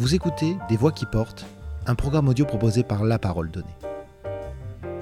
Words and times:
Vous 0.00 0.14
écoutez 0.14 0.56
Des 0.70 0.78
Voix 0.78 0.92
qui 0.92 1.04
portent, 1.04 1.44
un 1.84 1.94
programme 1.94 2.30
audio 2.30 2.46
proposé 2.46 2.82
par 2.82 3.04
La 3.04 3.18
Parole 3.18 3.50
Donnée. 3.50 3.66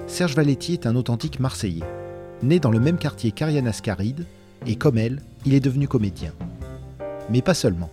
Serge 0.07 0.35
Valetti 0.35 0.73
est 0.73 0.85
un 0.85 0.97
authentique 0.97 1.39
Marseillais. 1.39 1.85
Né 2.43 2.59
dans 2.59 2.69
le 2.69 2.81
même 2.81 2.97
quartier 2.97 3.31
qu'Ariane 3.31 3.69
Ascaride, 3.69 4.25
et 4.67 4.75
comme 4.75 4.97
elle, 4.97 5.21
il 5.45 5.53
est 5.53 5.61
devenu 5.61 5.87
comédien. 5.87 6.33
Mais 7.29 7.41
pas 7.41 7.53
seulement. 7.53 7.89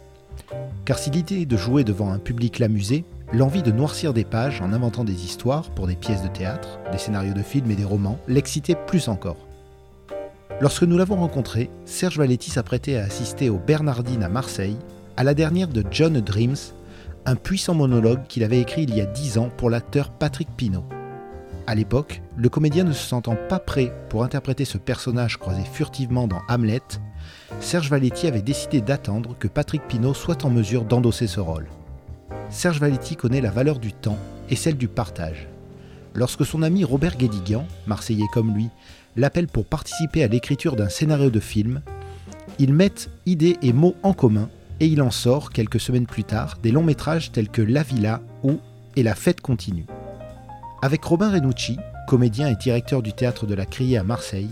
Car 0.85 0.99
si 0.99 1.11
l'idée 1.11 1.47
de 1.47 1.57
jouer 1.57 1.85
devant 1.85 2.11
un 2.11 2.19
public 2.19 2.59
l'amusait, 2.59 3.05
l'envie 3.33 3.63
de 3.63 3.71
noircir 3.71 4.13
des 4.13 4.25
pages 4.25 4.61
en 4.61 4.73
inventant 4.73 5.05
des 5.05 5.25
histoires 5.25 5.71
pour 5.71 5.87
des 5.87 5.95
pièces 5.95 6.25
de 6.25 6.29
théâtre, 6.29 6.81
des 6.91 6.99
scénarios 6.99 7.35
de 7.35 7.43
films 7.43 7.71
et 7.71 7.77
des 7.77 7.85
romans 7.85 8.19
l'excitait 8.27 8.79
plus 8.89 9.07
encore. 9.07 9.47
Lorsque 10.61 10.83
nous 10.83 10.99
l'avons 10.99 11.21
rencontré, 11.21 11.71
Serge 11.85 12.19
Valetti 12.19 12.51
s'apprêtait 12.51 12.97
à 12.97 13.05
assister 13.05 13.49
aux 13.49 13.61
Bernardines 13.65 14.25
à 14.25 14.29
Marseille, 14.29 14.77
à 15.17 15.23
la 15.23 15.35
dernière 15.35 15.69
de 15.69 15.85
John 15.89 16.21
Dreams, 16.21 16.57
un 17.27 17.35
puissant 17.35 17.75
monologue 17.75 18.25
qu'il 18.29 18.45
avait 18.45 18.61
écrit 18.61 18.85
il 18.85 18.95
y 18.95 19.01
a 19.01 19.07
dix 19.07 19.37
ans 19.37 19.51
pour 19.57 19.69
l'acteur 19.69 20.11
Patrick 20.11 20.49
Pinault. 20.57 20.85
À 21.67 21.75
l'époque, 21.75 22.23
le 22.37 22.49
comédien 22.49 22.85
ne 22.85 22.93
se 22.93 23.05
sentant 23.05 23.37
pas 23.49 23.59
prêt 23.59 23.93
pour 24.09 24.23
interpréter 24.23 24.65
ce 24.65 24.79
personnage 24.79 25.37
croisé 25.37 25.63
furtivement 25.65 26.29
dans 26.29 26.41
Hamlet, 26.49 26.81
Serge 27.59 27.91
Valetti 27.91 28.29
avait 28.29 28.43
décidé 28.43 28.81
d'attendre 28.81 29.35
que 29.41 29.49
Patrick 29.49 29.83
Pinault 29.89 30.15
soit 30.15 30.45
en 30.45 30.51
mesure 30.51 30.85
d'endosser 30.85 31.27
ce 31.27 31.41
rôle. 31.41 31.67
Serge 32.49 32.79
Valetti 32.79 33.17
connaît 33.17 33.41
la 33.41 33.51
valeur 33.51 33.81
du 33.81 33.93
temps 33.93 34.19
et 34.49 34.55
celle 34.55 34.77
du 34.77 34.87
partage. 34.87 35.49
Lorsque 36.15 36.47
son 36.47 36.63
ami 36.63 36.85
Robert 36.85 37.17
Guédiguian, 37.17 37.67
marseillais 37.89 38.29
comme 38.33 38.55
lui, 38.55 38.69
l'appelle 39.17 39.49
pour 39.49 39.65
participer 39.65 40.23
à 40.23 40.29
l'écriture 40.29 40.77
d'un 40.77 40.89
scénario 40.89 41.31
de 41.31 41.41
film, 41.41 41.83
ils 42.61 42.73
mettent 42.73 43.11
idées 43.27 43.57
et 43.63 43.73
mots 43.73 43.97
en 44.05 44.13
commun 44.13 44.49
et 44.81 44.87
il 44.87 45.01
en 45.03 45.11
sort, 45.11 45.51
quelques 45.51 45.81
semaines 45.81 46.07
plus 46.07 46.25
tard, 46.25 46.59
des 46.63 46.71
longs 46.71 46.83
métrages 46.83 47.33
tels 47.33 47.49
que 47.49 47.63
La 47.63 47.83
Villa 47.83 48.21
ou 48.43 48.59
Et 48.97 49.03
la 49.03 49.15
fête 49.15 49.41
continue. 49.41 49.87
Avec 50.83 51.05
Robin 51.05 51.31
Renucci, 51.31 51.79
comédien 52.07 52.49
et 52.49 52.57
directeur 52.57 53.03
du 53.03 53.13
théâtre 53.13 53.47
de 53.47 53.55
la 53.55 53.67
Criée 53.67 53.99
à 53.99 54.05
Marseille, 54.05 54.51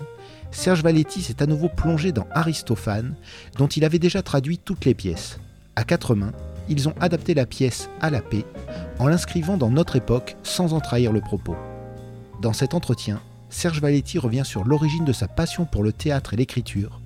Serge 0.51 0.83
Valetti 0.83 1.23
s'est 1.23 1.43
à 1.43 1.47
nouveau 1.47 1.69
plongé 1.69 2.13
dans 2.13 2.27
Aristophane, 2.33 3.15
dont 3.59 3.67
il 3.67 3.85
avait 3.85 3.99
déjà 3.99 4.23
traduit 4.23 4.59
toutes 4.59 4.85
les 4.85 4.95
pièces. 4.95 5.39
À 5.77 5.85
quatre 5.85 6.15
mains, 6.15 6.33
ils 6.69 6.89
ont 6.89 6.95
adapté 7.01 7.35
la 7.35 7.47
pièce 7.47 7.91
à 8.01 8.11
la 8.11 8.21
paix 8.21 8.45
en 8.99 9.09
l'inscrivant 9.09 9.57
dans 9.57 9.71
notre 9.71 9.97
époque 9.97 10.37
sans 10.43 10.73
en 10.73 10.81
trahir 10.81 11.13
le 11.13 11.21
propos. 11.21 11.57
Dans 12.41 12.53
cet 12.53 12.75
entretien, 12.75 13.21
Serge 13.51 13.81
Valetti 13.81 14.19
revient 14.19 14.45
sur 14.45 14.65
l'origine 14.65 15.05
de 15.05 15.13
sa 15.13 15.29
passion 15.29 15.65
pour 15.65 15.83
le 15.83 15.93
théâtre 15.93 16.35
et 16.35 16.37
l'écriture, 16.37 17.01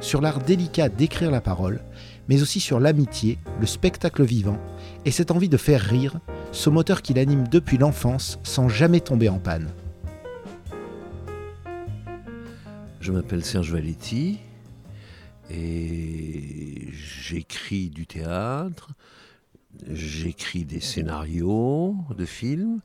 sur 0.00 0.20
l'art 0.20 0.40
délicat 0.40 0.88
d'écrire 0.88 1.30
la 1.30 1.40
parole, 1.40 1.80
mais 2.28 2.42
aussi 2.42 2.60
sur 2.60 2.80
l'amitié, 2.80 3.38
le 3.60 3.66
spectacle 3.66 4.24
vivant 4.24 4.58
et 5.04 5.10
cette 5.10 5.30
envie 5.30 5.48
de 5.48 5.56
faire 5.56 5.80
rire, 5.80 6.20
ce 6.52 6.70
moteur 6.70 7.02
qui 7.02 7.14
l'anime 7.14 7.48
depuis 7.48 7.78
l'enfance 7.78 8.38
sans 8.42 8.68
jamais 8.68 9.00
tomber 9.00 9.28
en 9.28 9.38
panne. 9.38 9.68
Je 13.00 13.12
m'appelle 13.12 13.44
Serge 13.44 13.72
Valetti 13.72 14.38
et 15.50 16.88
j'écris 16.92 17.90
du 17.90 18.06
théâtre, 18.06 18.92
j'écris 19.90 20.64
des 20.64 20.80
scénarios 20.80 21.96
de 22.16 22.24
films, 22.24 22.80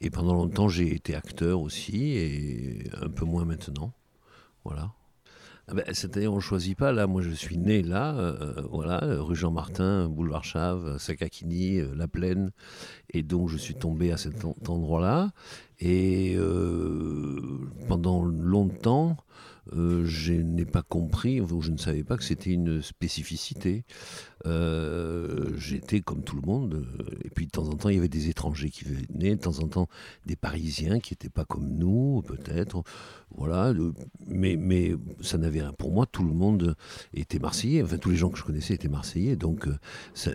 et 0.00 0.10
pendant 0.10 0.34
longtemps, 0.34 0.68
j'ai 0.68 0.94
été 0.94 1.14
acteur 1.14 1.60
aussi, 1.60 2.12
et 2.12 2.90
un 3.00 3.08
peu 3.08 3.24
moins 3.24 3.44
maintenant. 3.44 3.92
Voilà. 4.64 4.92
Ah 5.68 5.74
ben, 5.74 5.84
C'est-à-dire, 5.88 6.32
on 6.32 6.36
ne 6.36 6.40
choisit 6.40 6.78
pas. 6.78 6.92
Là, 6.92 7.08
moi, 7.08 7.22
je 7.22 7.30
suis 7.30 7.58
né 7.58 7.82
là, 7.82 8.16
euh, 8.16 8.62
voilà, 8.70 9.00
rue 9.02 9.34
Jean-Martin, 9.34 10.08
boulevard 10.08 10.44
Chave, 10.44 10.98
Sakakini, 10.98 11.80
euh, 11.80 11.92
La 11.96 12.06
Plaine. 12.06 12.52
Et 13.10 13.22
donc, 13.24 13.48
je 13.48 13.56
suis 13.56 13.74
tombé 13.74 14.12
à 14.12 14.16
cet 14.16 14.44
endroit-là. 14.68 15.32
Et 15.80 16.36
euh, 16.36 17.68
pendant 17.88 18.22
longtemps, 18.22 19.16
euh, 19.74 20.04
je 20.06 20.32
n'ai 20.32 20.64
pas 20.64 20.82
compris, 20.82 21.40
je 21.60 21.70
ne 21.70 21.76
savais 21.76 22.04
pas 22.04 22.16
que 22.16 22.24
c'était 22.24 22.50
une 22.50 22.82
spécificité. 22.82 23.84
Euh, 24.44 25.50
j'étais 25.58 26.00
comme 26.00 26.22
tout 26.22 26.36
le 26.36 26.42
monde, 26.42 26.86
euh, 27.00 27.04
et 27.24 27.30
puis 27.30 27.46
de 27.46 27.50
temps 27.50 27.66
en 27.68 27.74
temps, 27.74 27.88
il 27.88 27.96
y 27.96 27.98
avait 27.98 28.08
des 28.08 28.28
étrangers 28.28 28.70
qui 28.70 28.84
venaient, 28.84 29.34
de 29.34 29.40
temps 29.40 29.58
en 29.58 29.66
temps, 29.66 29.88
des 30.24 30.36
Parisiens 30.36 31.00
qui 31.00 31.14
n'étaient 31.14 31.30
pas 31.30 31.44
comme 31.44 31.68
nous, 31.68 32.22
peut-être. 32.22 32.84
Voilà, 33.34 33.74
mais, 34.28 34.56
mais 34.56 34.94
ça 35.20 35.36
n'avait 35.36 35.62
rien. 35.62 35.72
Pour 35.72 35.90
moi, 35.90 36.06
tout 36.06 36.22
le 36.22 36.32
monde 36.32 36.76
était 37.12 37.40
marseillais, 37.40 37.82
enfin, 37.82 37.98
tous 37.98 38.10
les 38.10 38.16
gens 38.16 38.30
que 38.30 38.38
je 38.38 38.44
connaissais 38.44 38.74
étaient 38.74 38.88
marseillais, 38.88 39.34
donc 39.36 39.68
ça 40.14 40.30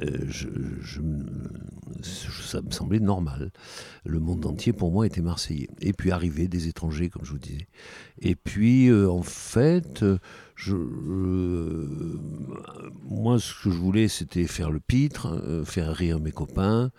me 2.61 2.71
semblait 2.71 2.99
normal. 2.99 3.51
Le 4.05 4.19
monde 4.19 4.45
entier, 4.45 4.73
pour 4.73 4.91
moi, 4.91 5.05
était 5.05 5.21
marseillais. 5.21 5.69
Et 5.79 5.93
puis 5.93 6.11
arrivaient 6.11 6.49
des 6.49 6.67
étrangers, 6.67 7.09
comme 7.09 7.23
je 7.23 7.31
vous 7.31 7.39
disais. 7.39 7.67
Et 8.19 8.35
puis, 8.35 8.91
en 8.93 9.20
fait, 9.23 10.03
je, 10.55 10.75
euh, 10.75 12.19
moi, 13.09 13.39
ce 13.39 13.53
que 13.63 13.71
je 13.71 13.77
voulais, 13.77 14.07
c'était 14.07 14.45
faire 14.45 14.69
le 14.69 14.79
pitre, 14.79 15.27
euh, 15.27 15.65
faire 15.65 15.93
rire 15.93 16.19
mes 16.19 16.31
copains, 16.31 16.91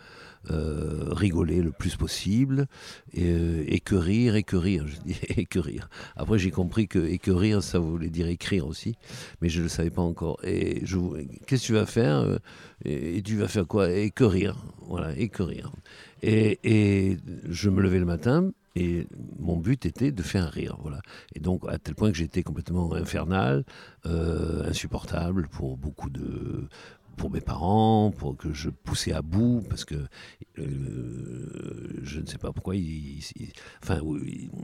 euh, 0.50 1.04
rigoler 1.12 1.62
le 1.62 1.70
plus 1.70 1.94
possible, 1.94 2.66
et, 3.14 3.78
que 3.78 3.94
rire, 3.94 4.34
et 4.34 4.42
que 4.42 4.56
rire, 4.56 4.86
je 4.88 4.96
dis, 5.02 5.16
et 5.28 5.46
que 5.46 5.60
rire. 5.60 5.88
Après, 6.16 6.38
j'ai 6.38 6.50
compris 6.50 6.88
que 6.88 6.98
et 6.98 7.18
que 7.18 7.30
rire, 7.30 7.62
ça 7.62 7.78
voulait 7.78 8.10
dire 8.10 8.26
écrire 8.26 8.66
aussi, 8.66 8.96
mais 9.40 9.48
je 9.48 9.58
ne 9.58 9.64
le 9.64 9.68
savais 9.68 9.90
pas 9.90 10.02
encore. 10.02 10.38
Et 10.42 10.84
je, 10.84 10.98
qu'est-ce 11.46 11.62
que 11.62 11.66
tu 11.66 11.72
vas 11.74 11.86
faire 11.86 12.38
et, 12.84 13.22
tu 13.22 13.36
vas 13.36 13.46
faire 13.46 13.66
quoi? 13.68 13.92
Et 13.92 14.10
que 14.10 14.24
rire, 14.24 14.56
voilà, 14.88 15.16
et 15.16 15.28
que 15.28 15.44
rire. 15.44 15.70
Et, 16.22 16.58
et 16.64 17.18
je 17.48 17.70
me 17.70 17.80
levais 17.80 18.00
le 18.00 18.06
matin, 18.06 18.50
et 18.74 19.06
mon 19.38 19.56
but 19.56 19.84
était 19.86 20.12
de 20.12 20.22
faire 20.22 20.50
rire, 20.50 20.76
voilà. 20.80 21.00
Et 21.34 21.40
donc 21.40 21.62
à 21.68 21.78
tel 21.78 21.94
point 21.94 22.10
que 22.10 22.16
j'étais 22.16 22.42
complètement 22.42 22.94
infernal, 22.94 23.64
euh, 24.06 24.68
insupportable 24.68 25.48
pour 25.48 25.76
beaucoup 25.76 26.10
de 26.10 26.68
pour 27.16 27.30
mes 27.30 27.40
parents, 27.40 28.10
pour 28.10 28.36
que 28.36 28.52
je 28.52 28.70
poussais 28.70 29.12
à 29.12 29.22
bout, 29.22 29.62
parce 29.68 29.84
que 29.84 29.96
euh, 30.58 32.00
je 32.02 32.20
ne 32.20 32.26
sais 32.26 32.38
pas 32.38 32.52
pourquoi, 32.52 32.74
enfin, 33.82 34.00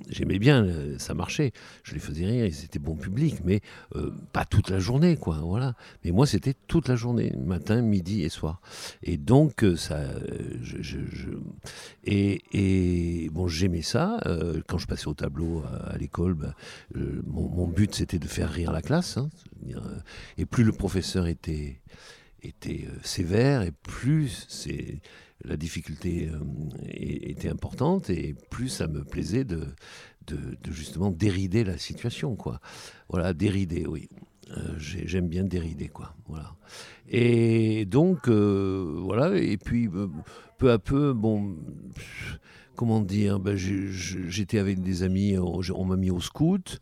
j'aimais 0.09 0.39
bien, 0.39 0.65
euh, 0.65 0.99
ça 0.99 1.15
marchait, 1.15 1.53
je 1.83 1.95
les 1.95 2.01
faisais 2.01 2.27
rire, 2.27 2.45
ils 2.45 2.65
étaient 2.65 2.79
bon 2.79 2.95
public, 2.95 3.37
mais 3.45 3.61
euh, 3.97 4.11
pas 4.33 4.45
toute 4.45 4.71
la 4.71 4.79
journée, 4.79 5.17
quoi, 5.17 5.39
voilà. 5.39 5.75
Mais 6.05 6.11
moi, 6.11 6.27
c'était 6.27 6.55
toute 6.67 6.89
la 6.89 6.97
journée, 6.97 7.33
matin, 7.39 7.81
midi 7.81 8.23
et 8.23 8.29
soir. 8.29 8.61
Et 9.03 9.17
donc, 9.17 9.65
ça, 9.77 10.01
je, 10.63 10.99
et, 12.05 13.31
bon, 13.33 13.49
j'aimais 13.49 13.83
ça. 13.83 14.19
quand 14.67 14.79
je 14.79 14.87
passais 14.87 15.09
au 15.09 15.15
tableau 15.15 15.63
à, 15.87 15.97
l'école, 15.97 16.35
ben, 16.35 16.55
mon, 16.95 17.49
mon, 17.49 17.67
but, 17.67 17.95
c'était 17.95 18.19
de 18.19 18.27
faire 18.27 18.51
rire 18.51 18.73
la 18.73 18.83
classe. 18.83 19.17
Hein, 19.17 19.31
et 20.37 20.45
plus 20.45 20.65
le 20.65 20.73
professeur 20.73 21.27
était 21.27 21.81
était 22.43 22.87
euh, 22.89 22.99
sévère 23.03 23.63
et 23.63 23.73
plus 23.73 24.69
la 25.45 25.57
difficulté 25.57 26.29
euh, 26.33 26.39
était 26.91 27.49
importante 27.49 28.11
et 28.11 28.35
plus 28.51 28.69
ça 28.69 28.87
me 28.87 29.05
plaisait 29.05 29.45
de, 29.45 29.67
justement 30.71 31.11
dérider 31.11 31.65
la 31.65 31.79
situation 31.79 32.37
quoi. 32.37 32.61
Voilà 33.09 33.33
dérider 33.33 33.87
oui. 33.87 34.09
Euh, 34.57 34.75
j'aime 34.79 35.29
bien 35.29 35.45
dérider 35.45 35.89
quoi. 35.89 36.15
Voilà. 36.27 36.55
Et 37.09 37.85
donc 37.87 38.29
voilà 38.29 39.39
et 39.39 39.57
puis 39.57 39.89
peu 40.59 40.71
à 40.71 40.79
peu 40.79 41.13
bon 41.13 41.57
comment 42.77 43.01
dire 43.01 43.41
ben, 43.41 43.57
j'étais 43.57 44.59
avec 44.59 44.83
des 44.83 45.03
amis 45.03 45.39
on, 45.39 45.85
m'a 45.85 45.97
mis 45.97 46.11
au 46.11 46.21
scout 46.21 46.81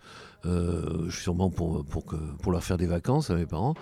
sûrement 1.11 1.51
pour, 1.51 1.85
pour 1.85 2.53
leur 2.53 2.65
faire 2.65 2.79
des 2.79 2.87
vacances 2.87 3.31
à 3.31 3.37
mes 3.37 3.47
parents 3.47 3.75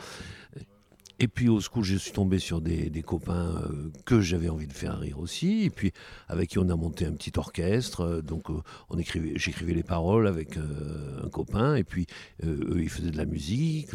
et 1.20 1.28
puis 1.28 1.48
au 1.48 1.60
secours, 1.60 1.84
je 1.84 1.96
suis 1.96 2.12
tombé 2.12 2.38
sur 2.38 2.60
des, 2.60 2.90
copains 3.02 3.56
euh, 3.56 3.90
que 4.04 4.20
j'avais 4.20 4.48
envie 4.48 4.66
de 4.66 4.72
faire 4.72 4.98
rire 4.98 5.20
aussi, 5.20 5.62
et 5.64 5.70
puis 5.70 5.92
avec 6.28 6.50
qui 6.50 6.58
on 6.58 6.68
a 6.68 6.76
monté 6.76 7.06
un 7.06 7.12
petit 7.12 7.32
orchestre. 7.36 8.00
Euh, 8.00 8.22
donc 8.22 8.50
euh, 8.50 8.60
on 8.90 8.98
écrivait, 8.98 9.32
j'écrivais 9.36 9.74
les 9.74 9.82
paroles 9.82 10.26
avec 10.26 10.56
un 10.56 11.28
copain, 11.28 11.76
et 11.76 11.84
puis 11.84 12.06
eux 12.44 12.80
ils 12.80 12.88
faisaient 12.88 13.10
de 13.10 13.16
la 13.16 13.26
musique, 13.26 13.90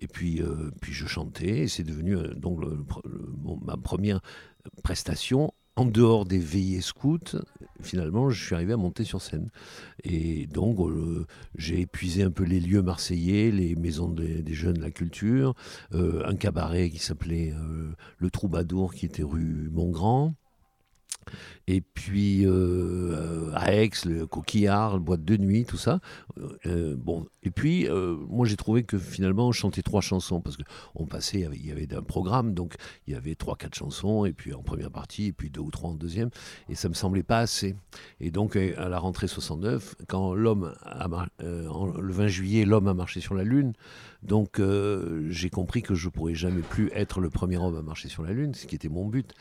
et 0.00 0.06
puis 0.08 0.42
puis 0.80 0.92
je 0.92 1.06
chantais. 1.06 1.60
Et 1.60 1.68
c'est 1.68 1.84
devenu 1.84 2.16
donc 2.36 2.60
ma 3.64 3.76
première 3.76 4.20
prestation 4.82 5.52
en 5.78 5.84
dehors 5.84 6.24
des 6.24 6.38
veillées 6.38 6.80
scouts, 6.80 7.38
finalement, 7.82 8.30
je 8.30 8.44
suis 8.44 8.54
arrivé 8.54 8.72
à 8.72 8.76
monter 8.76 9.04
sur 9.04 9.22
scène. 9.22 9.48
Et 10.02 10.46
donc, 10.46 10.80
euh, 10.80 11.24
j'ai 11.54 11.82
épuisé 11.82 12.24
un 12.24 12.32
peu 12.32 12.42
les 12.42 12.58
lieux 12.58 12.82
marseillais, 12.82 13.52
les 13.52 13.76
maisons 13.76 14.08
des, 14.08 14.42
jeunes 14.54 14.80
la 14.80 14.90
culture, 14.90 15.54
euh, 15.94 16.24
un 16.26 16.34
cabaret 16.34 16.90
qui 16.90 16.98
s'appelait 16.98 17.52
euh, 17.52 17.92
Le 18.18 18.30
Troubadour, 18.30 18.92
qui 18.92 19.06
était 19.06 19.22
rue 19.22 19.70
Montgrand. 19.70 20.34
Et 21.66 21.80
puis 21.80 22.46
euh, 22.46 23.50
à 23.54 23.74
Aix, 23.74 23.90
le 24.04 24.26
coquillard, 24.26 24.94
le 24.94 25.00
boîte 25.00 25.24
de 25.24 25.36
nuit, 25.36 25.64
tout 25.64 25.76
ça. 25.76 26.00
Euh, 26.66 26.96
bon, 26.96 27.26
et 27.42 27.50
puis 27.50 27.88
euh, 27.88 28.16
moi 28.28 28.46
j'ai 28.46 28.56
trouvé 28.56 28.84
que 28.84 28.98
finalement 28.98 29.48
on 29.48 29.52
chantait 29.52 29.82
trois 29.82 30.00
chansons 30.00 30.40
parce 30.40 30.56
que 30.56 30.62
on 30.94 31.06
passait, 31.06 31.48
il 31.52 31.66
y 31.66 31.70
avait 31.70 31.92
un 31.94 32.02
programme, 32.02 32.54
donc 32.54 32.74
il 33.06 33.12
y 33.12 33.16
avait 33.16 33.34
trois 33.34 33.56
quatre 33.56 33.74
chansons 33.74 34.24
et 34.24 34.32
puis 34.32 34.54
en 34.54 34.62
première 34.62 34.90
partie 34.90 35.26
et 35.26 35.32
puis 35.32 35.50
deux 35.50 35.60
ou 35.60 35.70
trois 35.70 35.90
en 35.90 35.94
deuxième, 35.94 36.30
et 36.68 36.74
ça 36.74 36.88
me 36.88 36.94
semblait 36.94 37.22
pas 37.22 37.38
assez. 37.38 37.76
Et 38.20 38.30
donc 38.30 38.56
à 38.56 38.88
la 38.88 38.98
rentrée 38.98 39.28
69, 39.28 39.96
quand 40.08 40.34
l'homme 40.34 40.74
le 41.40 42.12
20 42.12 42.26
juillet, 42.28 42.64
l'homme 42.64 42.88
a 42.88 42.94
marché 42.94 43.20
sur 43.20 43.34
la 43.34 43.44
lune, 43.44 43.72
donc 44.22 44.60
j'ai 45.28 45.50
compris 45.50 45.82
que 45.82 45.94
je 45.94 46.08
pourrais 46.08 46.34
jamais 46.34 46.62
plus 46.62 46.90
être 46.92 47.20
le 47.20 47.30
premier 47.30 47.56
homme 47.56 47.76
à 47.76 47.82
marcher 47.82 48.08
sur 48.08 48.22
la 48.22 48.32
lune, 48.32 48.54
ce 48.54 48.66
qui 48.66 48.74
était 48.74 48.88
mon 48.88 49.06
but. 49.06 49.32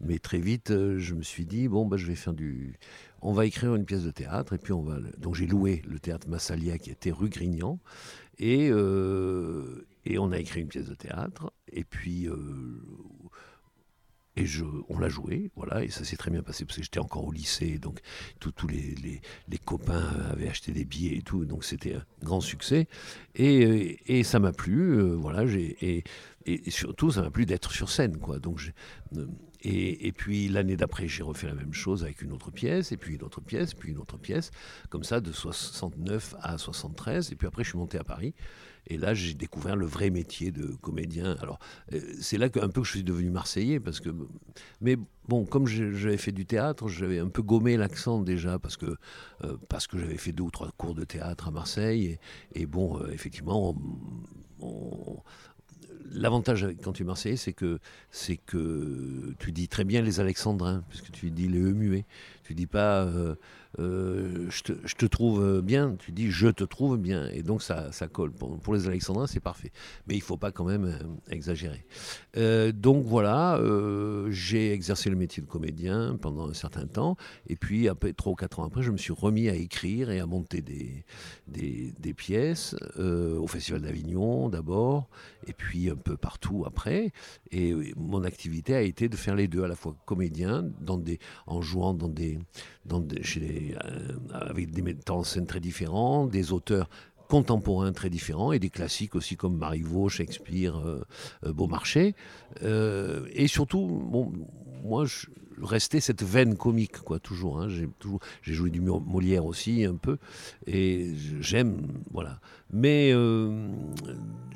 Mais 0.00 0.18
très 0.18 0.38
vite, 0.38 0.70
je 0.70 1.14
me 1.14 1.22
suis 1.22 1.46
dit 1.46 1.68
bon, 1.68 1.86
bah, 1.86 1.96
je 1.96 2.06
vais 2.06 2.14
faire 2.14 2.34
du. 2.34 2.78
On 3.22 3.32
va 3.32 3.46
écrire 3.46 3.74
une 3.74 3.84
pièce 3.84 4.02
de 4.02 4.10
théâtre 4.10 4.52
et 4.54 4.58
puis 4.58 4.72
on 4.72 4.82
va. 4.82 4.98
Donc 5.18 5.34
j'ai 5.34 5.46
loué 5.46 5.82
le 5.88 5.98
théâtre 5.98 6.28
Massalia 6.28 6.78
qui 6.78 6.90
était 6.90 7.10
rue 7.10 7.28
Grignan 7.28 7.78
et, 8.38 8.68
euh, 8.70 9.86
et 10.04 10.18
on 10.18 10.32
a 10.32 10.38
écrit 10.38 10.60
une 10.60 10.68
pièce 10.68 10.88
de 10.88 10.94
théâtre 10.94 11.52
et 11.72 11.84
puis. 11.84 12.28
Euh, 14.36 14.42
et 14.42 14.46
je, 14.46 14.64
on 14.88 14.98
l'a 14.98 15.08
joué, 15.08 15.50
voilà, 15.56 15.84
et 15.84 15.88
ça 15.88 16.04
s'est 16.04 16.16
très 16.16 16.30
bien 16.30 16.42
passé 16.42 16.64
parce 16.64 16.76
que 16.76 16.82
j'étais 16.82 16.98
encore 16.98 17.24
au 17.24 17.32
lycée, 17.32 17.78
donc 17.78 18.00
tous 18.38 18.66
les, 18.66 18.94
les, 19.02 19.20
les, 19.48 19.58
copains 19.58 20.08
avaient 20.30 20.48
acheté 20.48 20.72
des 20.72 20.84
billets 20.84 21.16
et 21.16 21.22
tout, 21.22 21.44
donc 21.44 21.64
c'était 21.64 21.94
un 21.94 22.04
grand 22.22 22.40
succès. 22.40 22.88
Et, 23.34 23.98
et 24.06 24.22
ça 24.24 24.38
m'a 24.38 24.52
plu, 24.52 24.98
euh, 24.98 25.14
voilà, 25.14 25.44
et, 25.44 26.04
et, 26.46 26.70
surtout 26.70 27.10
ça 27.10 27.22
m'a 27.22 27.30
plu 27.30 27.46
d'être 27.46 27.72
sur 27.72 27.90
scène, 27.90 28.18
quoi. 28.18 28.38
Donc 28.38 28.60
et, 29.66 30.12
puis 30.12 30.48
l'année 30.48 30.76
d'après, 30.76 31.08
j'ai 31.08 31.22
refait 31.22 31.46
la 31.46 31.54
même 31.54 31.72
chose 31.72 32.04
avec 32.04 32.20
une 32.20 32.32
autre 32.32 32.50
pièce, 32.50 32.92
et 32.92 32.98
puis 32.98 33.14
une 33.14 33.22
autre 33.22 33.40
pièce, 33.40 33.72
puis 33.72 33.92
une 33.92 33.98
autre 33.98 34.18
pièce, 34.18 34.50
comme 34.90 35.04
ça 35.04 35.20
de 35.20 35.32
69 35.32 36.34
à 36.42 36.58
73. 36.58 37.32
Et 37.32 37.36
puis 37.36 37.46
après, 37.46 37.64
je 37.64 37.70
suis 37.70 37.78
monté 37.78 37.98
à 37.98 38.04
Paris. 38.04 38.34
Et 38.86 38.98
là, 38.98 39.14
j'ai 39.14 39.34
découvert 39.34 39.76
le 39.76 39.86
vrai 39.86 40.10
métier 40.10 40.50
de 40.50 40.66
comédien. 40.82 41.36
Alors, 41.40 41.58
euh, 41.92 42.00
c'est 42.20 42.38
là 42.38 42.48
qu'un 42.48 42.68
peu 42.68 42.82
que 42.82 42.86
je 42.86 42.92
suis 42.92 43.04
devenu 43.04 43.30
marseillais, 43.30 43.80
parce 43.80 44.00
que. 44.00 44.10
Mais 44.80 44.96
bon, 45.28 45.44
comme 45.46 45.66
j'avais 45.66 46.18
fait 46.18 46.32
du 46.32 46.44
théâtre, 46.44 46.88
j'avais 46.88 47.18
un 47.18 47.28
peu 47.28 47.42
gommé 47.42 47.76
l'accent 47.76 48.20
déjà, 48.20 48.58
parce 48.58 48.76
que, 48.76 48.96
euh, 49.44 49.56
que 49.90 49.98
j'avais 49.98 50.18
fait 50.18 50.32
deux 50.32 50.44
ou 50.44 50.50
trois 50.50 50.70
cours 50.76 50.94
de 50.94 51.04
théâtre 51.04 51.48
à 51.48 51.50
Marseille. 51.50 52.18
Et, 52.54 52.66
bon, 52.66 53.00
euh, 53.00 53.10
effectivement, 53.10 53.74
l'avantage 56.10 56.66
quand 56.82 56.92
tu 56.92 57.02
es 57.02 57.06
marseillais, 57.06 57.36
c'est 57.36 57.52
que, 57.52 57.78
que 58.46 59.34
tu 59.38 59.52
dis 59.52 59.68
très 59.68 59.84
bien 59.84 60.02
les 60.02 60.20
alexandrins, 60.20 60.84
puisque 60.88 61.10
tu 61.10 61.30
dis 61.30 61.48
les 61.48 61.60
muets. 61.60 62.04
Tu 62.44 62.54
dis 62.54 62.66
pas 62.66 63.04
euh, 63.04 63.34
euh, 63.80 64.46
je, 64.50 64.62
te, 64.94 65.06
trouve 65.06 65.62
bien, 65.62 65.96
tu 65.98 66.12
dis 66.12 66.30
je 66.30 66.48
te 66.48 66.62
trouve 66.62 66.98
bien. 66.98 67.28
Et 67.30 67.42
donc 67.42 67.62
ça, 67.62 67.90
ça 67.90 68.06
colle. 68.06 68.32
Pour, 68.32 68.74
les 68.74 68.86
alexandrins, 68.86 69.26
c'est 69.26 69.40
parfait. 69.40 69.72
Mais 70.06 70.14
il 70.14 70.20
faut 70.20 70.36
pas 70.36 70.52
quand 70.52 70.66
même 70.66 70.84
euh, 70.84 71.32
exagérer. 71.32 71.84
donc 72.72 73.04
voilà, 73.06 73.58
j'ai 74.28 74.72
exercé 74.72 75.08
le 75.08 75.16
métier 75.16 75.42
de 75.42 75.48
comédien 75.48 76.18
pendant 76.20 76.48
un 76.48 76.54
certain 76.54 76.86
temps. 76.86 77.16
Et 77.48 77.56
puis, 77.56 77.88
après, 77.88 78.12
trois 78.12 78.32
ou 78.32 78.36
quatre 78.36 78.60
ans 78.60 78.64
après, 78.64 78.82
je 78.82 78.90
me 78.90 78.98
suis 78.98 79.12
remis 79.12 79.48
à 79.48 79.54
écrire 79.54 80.10
et 80.10 80.20
à 80.20 80.26
monter 80.26 80.60
des, 80.60 81.04
des, 81.48 82.14
pièces 82.14 82.76
au 82.98 83.46
Festival 83.46 83.80
d'Avignon 83.80 84.48
d'abord, 84.48 85.08
et 85.46 85.52
puis 85.52 85.90
un 85.90 85.96
peu 85.96 86.16
partout 86.16 86.64
après. 86.66 87.10
Et 87.50 87.74
mon 87.96 88.22
activité 88.22 88.74
a 88.74 88.82
été 88.82 89.08
de 89.08 89.16
faire 89.16 89.34
les 89.34 89.48
deux, 89.48 89.64
à 89.64 89.68
la 89.68 89.76
fois 89.76 89.96
comédien, 90.04 90.64
en 91.46 91.62
jouant 91.62 91.94
dans 91.94 92.08
des 92.08 92.33
euh, 92.92 93.72
avec 94.32 94.70
des 94.70 94.82
metteurs 94.82 95.16
en 95.16 95.24
scène 95.24 95.46
très 95.46 95.60
différents, 95.60 96.26
des 96.26 96.52
auteurs 96.52 96.88
contemporains 97.28 97.92
très 97.92 98.10
différents 98.10 98.52
et 98.52 98.58
des 98.58 98.70
classiques 98.70 99.14
aussi 99.14 99.36
comme 99.36 99.56
Marivaux, 99.56 100.08
Shakespeare, 100.08 100.76
euh, 100.76 101.02
euh, 101.46 101.52
Beaumarchais. 101.52 102.14
et 102.62 103.48
surtout, 103.48 103.86
moi, 104.84 105.06
restais 105.62 106.00
cette 106.00 106.22
veine 106.22 106.56
comique, 106.56 106.98
quoi, 106.98 107.18
toujours. 107.18 107.60
Hein. 107.60 107.68
J'ai 107.68 107.88
toujours, 107.98 108.20
j'ai 108.42 108.54
joué 108.54 108.70
du 108.70 108.80
Molière 108.80 109.44
aussi 109.44 109.84
un 109.84 109.96
peu, 109.96 110.18
et 110.66 111.12
j'aime, 111.40 111.86
voilà. 112.10 112.40
Mais 112.72 113.12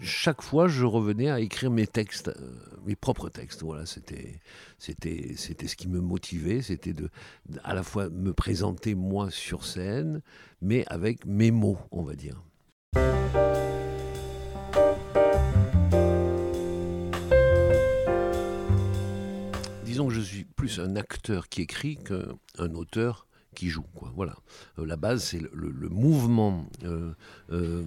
chaque 0.02 0.42
fois, 0.42 0.68
je 0.68 0.84
revenais 0.84 1.30
à 1.30 1.40
écrire 1.40 1.70
mes 1.70 1.86
textes, 1.86 2.30
mes 2.86 2.96
propres 2.96 3.28
textes. 3.28 3.62
Voilà, 3.62 3.86
c'était, 3.86 4.40
c'était, 4.78 5.34
c'était 5.36 5.68
ce 5.68 5.76
qui 5.76 5.88
me 5.88 6.00
motivait, 6.00 6.62
c'était 6.62 6.92
de, 6.92 7.10
à 7.62 7.74
la 7.74 7.82
fois 7.82 8.08
me 8.08 8.32
présenter 8.32 8.94
moi 8.94 9.30
sur 9.30 9.64
scène, 9.64 10.22
mais 10.62 10.84
avec 10.88 11.26
mes 11.26 11.50
mots, 11.50 11.78
on 11.92 12.02
va 12.02 12.14
dire. 12.14 12.42
Disons 19.98 20.10
que 20.10 20.14
je 20.14 20.20
suis 20.20 20.44
plus 20.44 20.78
un 20.78 20.94
acteur 20.94 21.48
qui 21.48 21.62
écrit 21.62 21.96
qu'un 21.96 22.72
auteur 22.76 23.26
qui 23.56 23.68
joue. 23.68 23.84
Quoi. 23.96 24.12
Voilà. 24.14 24.36
Euh, 24.78 24.86
la 24.86 24.94
base, 24.94 25.24
c'est 25.24 25.40
le, 25.52 25.88
mouvement 25.88 26.66
euh, 26.84 27.10
euh, 27.50 27.82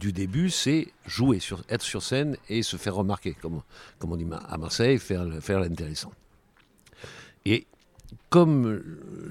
du 0.00 0.14
début, 0.14 0.48
c'est 0.48 0.88
jouer, 1.04 1.40
sur, 1.40 1.62
être 1.68 1.82
sur 1.82 2.02
scène 2.02 2.38
et 2.48 2.62
se 2.62 2.78
faire 2.78 2.94
remarquer, 2.94 3.34
comme, 3.34 3.60
on 4.00 4.16
dit 4.16 4.26
à 4.48 4.56
Marseille, 4.56 4.98
faire, 4.98 5.26
faire 5.42 5.60
l'intéressant. 5.60 6.12
Et 7.44 7.66
comme 8.30 8.82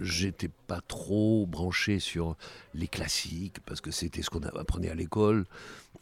j'étais 0.02 0.50
pas 0.68 0.82
trop 0.82 1.46
branché 1.46 2.00
sur 2.00 2.36
les 2.74 2.88
classiques, 2.88 3.60
parce 3.66 3.82
que 3.82 3.92
c'était 3.92 4.22
ce 4.22 4.30
qu'on 4.30 4.42
apprenait 4.42 4.90
à 4.90 4.96
l'école, 4.96 5.46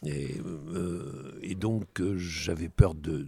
et, 0.06 0.38
euh, 0.74 1.56
donc 1.56 2.02
j'avais 2.16 2.70
peur 2.70 2.96
de, 2.96 3.28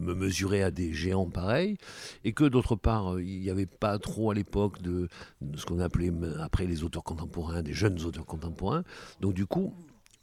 me 0.00 0.14
mesurer 0.14 0.62
à 0.62 0.70
des 0.70 0.92
géants 0.92 1.30
pareils, 1.30 1.76
et 2.24 2.32
que 2.32 2.44
d'autre 2.44 2.76
part, 2.76 3.18
il 3.20 3.40
n'y 3.40 3.50
avait 3.50 3.66
pas 3.66 3.98
trop 3.98 4.30
à 4.30 4.34
l'époque 4.34 4.82
de, 4.82 5.08
ce 5.56 5.64
qu'on 5.64 5.80
appelait 5.80 6.12
après 6.40 6.66
les 6.66 6.84
auteurs 6.84 7.04
contemporains, 7.04 7.62
des 7.62 7.72
jeunes 7.72 8.02
auteurs 8.04 8.26
contemporains. 8.26 8.84
Donc 9.20 9.34
du 9.34 9.46
coup, 9.46 9.72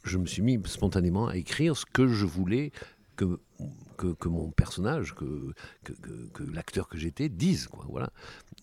je 0.04 0.18
me 0.18 0.26
suis 0.26 0.42
mis 0.42 0.58
spontanément 0.66 1.28
à 1.28 1.36
écrire 1.36 1.76
ce 1.76 1.84
que 1.84 2.06
je 2.06 2.26
voulais 2.26 2.72
que 3.18 3.40
que, 3.98 4.28
mon 4.28 4.50
personnage, 4.50 5.14
que, 5.14 5.52
que, 5.82 6.42
l'acteur 6.44 6.88
que 6.88 6.96
j'étais 6.96 7.28
dise. 7.28 7.66
Quoi, 7.66 7.84
voilà. 7.88 8.10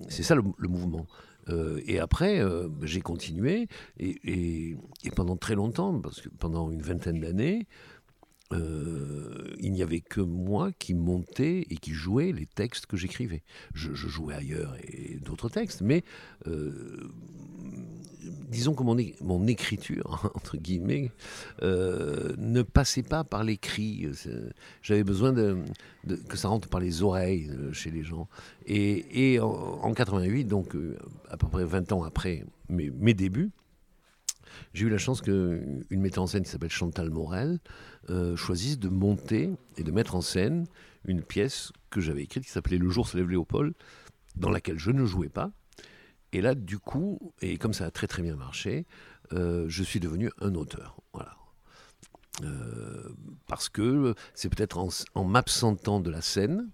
C'est 0.07 0.23
ça 0.23 0.35
le, 0.35 0.43
mouvement. 0.67 1.05
Euh, 1.49 1.81
et 1.85 1.99
après, 1.99 2.39
euh, 2.39 2.69
j'ai 2.81 3.01
continué, 3.01 3.67
et, 3.99 4.17
et, 4.23 5.11
pendant 5.15 5.35
très 5.35 5.55
longtemps, 5.55 5.99
parce 5.99 6.21
que 6.21 6.29
pendant 6.29 6.71
une 6.71 6.81
vingtaine 6.81 7.19
d'années, 7.19 7.67
euh, 8.53 9.53
il 9.59 9.73
n'y 9.73 9.81
avait 9.81 10.01
que 10.01 10.21
moi 10.21 10.71
qui 10.71 10.93
montais 10.93 11.65
et 11.69 11.77
qui 11.77 11.91
jouais 11.91 12.31
les 12.31 12.45
textes 12.45 12.85
que 12.85 12.95
j'écrivais. 12.95 13.43
Je, 13.73 13.93
jouais 13.93 14.35
ailleurs 14.35 14.75
et 14.83 15.17
d'autres 15.19 15.49
textes, 15.49 15.81
mais 15.81 16.03
disons 18.49 18.73
que 18.73 18.83
mon, 18.83 19.47
écriture, 19.47 20.31
entre 20.35 20.57
guillemets, 20.57 21.11
euh, 21.61 22.33
ne 22.37 22.61
passait 22.61 23.03
pas 23.03 23.23
par 23.23 23.43
l'écrit. 23.43 24.07
J'avais 24.81 25.03
besoin 25.03 25.33
que 25.33 26.37
ça 26.37 26.47
rentre 26.47 26.67
par 26.67 26.79
les 26.79 27.03
oreilles 27.03 27.51
chez 27.73 27.91
les 27.91 28.03
gens. 28.03 28.27
Et, 28.65 29.39
en, 29.39 29.93
88, 29.93 30.45
donc 30.45 30.75
à 31.29 31.37
peu 31.37 31.47
près 31.47 31.65
20 31.65 31.91
ans 31.91 32.03
après 32.03 32.45
mes, 32.69 33.13
débuts, 33.13 33.51
j'ai 34.73 34.85
eu 34.85 34.89
la 34.89 34.97
chance 34.97 35.21
qu'une 35.21 35.85
metteur 35.91 36.23
en 36.23 36.27
scène 36.27 36.43
qui 36.43 36.49
s'appelle 36.49 36.71
Chantal 36.71 37.09
Morel 37.09 37.59
euh, 38.09 38.35
choisisse 38.35 38.79
de 38.79 38.89
monter 38.89 39.49
et 39.77 39.83
de 39.83 39.91
mettre 39.91 40.15
en 40.15 40.21
scène 40.21 40.65
une 41.05 41.21
pièce 41.21 41.71
que 41.89 42.01
j'avais 42.01 42.23
écrite 42.23 42.43
qui 42.43 42.51
s'appelait 42.51 42.77
Le 42.77 42.89
jour 42.89 43.07
se 43.07 43.17
lève 43.17 43.29
Léopold, 43.29 43.73
dans 44.35 44.49
laquelle 44.49 44.79
je 44.79 44.91
ne 44.91 45.05
jouais 45.05 45.29
pas. 45.29 45.51
Et 46.35 46.41
là, 46.41 46.53
du 46.53 46.79
coup, 46.79 47.31
et 47.41 47.57
comme 47.57 47.71
ça 47.71 47.85
a 47.85 47.91
très 47.91 48.07
très 48.07 48.21
bien 48.21 48.35
marché, 48.35 48.85
euh, 49.31 49.63
je 49.69 49.83
suis 49.83 50.01
devenu 50.01 50.29
un 50.41 50.53
auteur. 50.53 50.97
Voilà. 51.13 51.37
Euh, 52.43 53.07
parce 53.47 53.69
que 53.69 54.13
c'est 54.33 54.49
peut-être 54.49 54.77
en, 54.77 54.89
en 55.13 55.23
m'absentant 55.23 56.01
de 56.01 56.11
la 56.11 56.19
scène, 56.19 56.67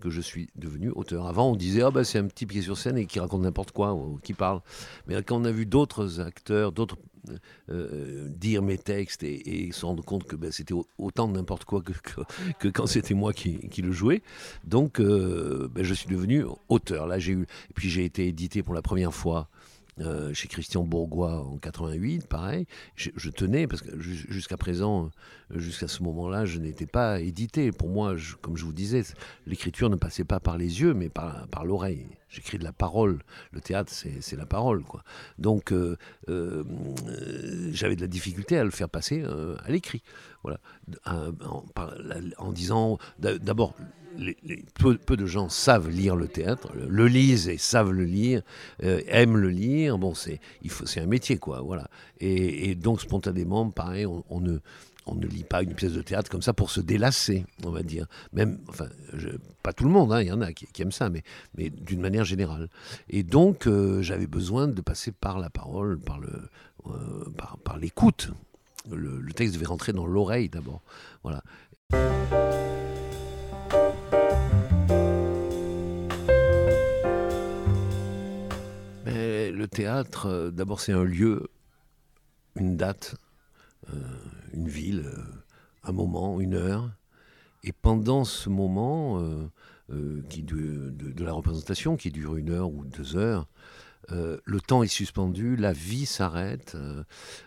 que 0.00 0.10
je 0.10 0.20
suis 0.20 0.48
devenu 0.56 0.90
auteur. 0.90 1.28
Avant, 1.28 1.52
on 1.52 1.54
disait 1.54 1.82
ah 1.82 1.92
bah 1.92 2.02
c'est 2.02 2.18
un 2.18 2.26
petit 2.26 2.46
pied 2.46 2.62
sur 2.62 2.76
scène 2.76 2.98
et 2.98 3.06
qui 3.06 3.20
raconte 3.20 3.42
n'importe 3.42 3.70
quoi 3.70 3.96
qui 4.24 4.34
parle. 4.34 4.60
Mais 5.06 5.22
quand 5.22 5.36
on 5.36 5.44
a 5.44 5.52
vu 5.52 5.66
d'autres 5.66 6.18
acteurs, 6.18 6.72
d'autres 6.72 6.96
euh, 7.70 8.28
dire 8.28 8.62
mes 8.62 8.78
textes 8.78 9.22
et, 9.22 9.70
se 9.72 9.84
rendre 9.86 10.04
compte 10.04 10.24
que 10.24 10.36
ben, 10.36 10.50
c'était 10.50 10.74
autant 10.98 11.28
de 11.28 11.34
n'importe 11.34 11.64
quoi 11.64 11.82
que, 11.82 12.68
quand 12.68 12.86
c'était 12.86 13.14
moi 13.14 13.32
qui, 13.32 13.68
qui, 13.68 13.82
le 13.82 13.92
jouais. 13.92 14.22
Donc, 14.64 15.00
euh, 15.00 15.68
ben, 15.72 15.84
je 15.84 15.94
suis 15.94 16.08
devenu 16.08 16.44
auteur. 16.68 17.06
Là, 17.06 17.18
j'ai 17.18 17.32
eu 17.32 17.42
et 17.42 17.74
puis 17.74 17.88
j'ai 17.88 18.04
été 18.04 18.26
édité 18.26 18.62
pour 18.62 18.74
la 18.74 18.82
première 18.82 19.14
fois 19.14 19.48
euh, 20.00 20.32
chez 20.32 20.48
Christian 20.48 20.84
Bourgois 20.84 21.44
en 21.44 21.58
88, 21.58 22.26
pareil. 22.26 22.66
Je, 22.94 23.30
tenais, 23.30 23.66
parce 23.66 23.82
que 23.82 23.98
jusqu'à 23.98 24.56
présent, 24.56 25.10
jusqu'à 25.54 25.88
ce 25.88 26.02
moment-là, 26.02 26.44
je 26.44 26.58
n'étais 26.58 26.86
pas 26.86 27.20
édité. 27.20 27.70
Pour 27.72 27.88
moi, 27.88 28.14
comme 28.40 28.56
je 28.56 28.64
vous 28.64 28.72
disais, 28.72 29.02
l'écriture 29.46 29.90
ne 29.90 29.96
passait 29.96 30.24
pas 30.24 30.40
par 30.40 30.56
les 30.56 30.80
yeux, 30.80 30.94
mais 30.94 31.08
par, 31.08 31.46
par 31.48 31.64
l'oreille. 31.64 32.06
J'écris 32.28 32.58
de 32.58 32.64
la 32.64 32.72
parole. 32.72 33.22
Le 33.52 33.60
théâtre, 33.60 33.92
c'est 33.92 34.36
la 34.36 34.46
parole. 34.46 34.84
Quoi. 34.84 35.02
Donc, 35.38 35.72
euh, 35.72 35.96
euh, 36.28 36.64
j'avais 37.72 37.96
de 37.96 38.00
la 38.00 38.06
difficulté 38.06 38.56
à 38.56 38.64
le 38.64 38.70
faire 38.70 38.88
passer 38.88 39.22
à 39.22 39.70
l'écrit. 39.70 40.02
Voilà. 40.42 40.60
en 42.38 42.52
disant, 42.52 42.98
d'abord, 43.18 43.74
peu, 45.06 45.16
de 45.16 45.26
gens 45.26 45.48
savent 45.48 45.88
lire 45.88 46.16
le 46.16 46.28
théâtre, 46.28 46.72
le, 46.74 47.06
lisent 47.06 47.48
et 47.48 47.58
savent 47.58 47.92
le 47.92 48.04
lire, 48.04 48.42
euh, 48.82 49.00
aiment 49.08 49.36
le 49.36 49.50
lire. 49.50 49.98
Bon, 49.98 50.14
c'est 50.14 50.40
un 51.00 51.06
métier, 51.06 51.38
quoi. 51.38 51.60
Voilà. 51.60 51.88
Et, 52.20 52.74
donc 52.74 53.00
spontanément, 53.00 53.70
pareil, 53.70 54.06
on, 54.06 54.40
ne 54.40 54.58
on 55.06 55.14
ne 55.14 55.26
lit 55.26 55.44
pas 55.44 55.62
une 55.62 55.74
pièce 55.74 55.92
de 55.92 56.02
théâtre 56.02 56.30
comme 56.30 56.42
ça 56.42 56.52
pour 56.52 56.70
se 56.70 56.80
délasser, 56.80 57.44
on 57.64 57.70
va 57.70 57.82
dire. 57.82 58.06
Même, 58.32 58.58
enfin, 58.68 58.86
pas 59.62 59.72
tout 59.72 59.84
le 59.84 59.90
monde, 59.90 60.12
hein, 60.12 60.20
il 60.22 60.28
y 60.28 60.32
en 60.32 60.40
a 60.40 60.52
qui, 60.52 60.82
aiment 60.82 60.92
ça, 60.92 61.08
mais, 61.08 61.22
mais 61.56 61.70
d'une 61.70 62.00
manière 62.00 62.24
générale. 62.24 62.68
Et 63.08 63.22
donc, 63.22 63.66
euh, 63.66 64.02
j'avais 64.02 64.26
besoin 64.26 64.68
de 64.68 64.80
passer 64.80 65.12
par 65.12 65.38
la 65.38 65.50
parole, 65.50 65.98
par 65.98 66.18
le, 66.18 66.48
euh, 66.86 67.24
par 67.64 67.78
l'écoute. 67.78 68.30
Le, 68.90 69.20
le, 69.20 69.32
texte 69.32 69.54
devait 69.54 69.66
rentrer 69.66 69.92
dans 69.92 70.06
l'oreille 70.06 70.48
d'abord. 70.48 70.82
Voilà. 71.22 71.42
Le 79.60 79.68
théâtre, 79.68 80.26
euh, 80.26 80.50
d'abord, 80.50 80.80
c'est 80.80 80.92
un 80.92 81.04
lieu, 81.04 81.48
une 82.56 82.78
date, 82.78 83.14
euh, 83.92 83.96
une 84.54 84.68
ville, 84.68 85.04
euh, 85.04 85.22
un 85.84 85.92
moment, 85.92 86.40
une 86.40 86.54
heure. 86.54 86.90
Et 87.62 87.72
pendant 87.72 88.24
ce 88.24 88.48
moment 88.48 89.22
qui 90.30 90.42
de, 90.42 91.22
la 91.22 91.32
représentation, 91.32 91.98
qui 91.98 92.10
dure 92.10 92.36
une 92.36 92.48
heure 92.48 92.72
ou 92.72 92.86
deux 92.86 93.16
heures, 93.16 93.48
le 94.08 94.60
temps 94.66 94.82
est 94.82 94.88
suspendu, 94.88 95.56
la 95.56 95.74
vie 95.74 96.06
s'arrête. 96.06 96.74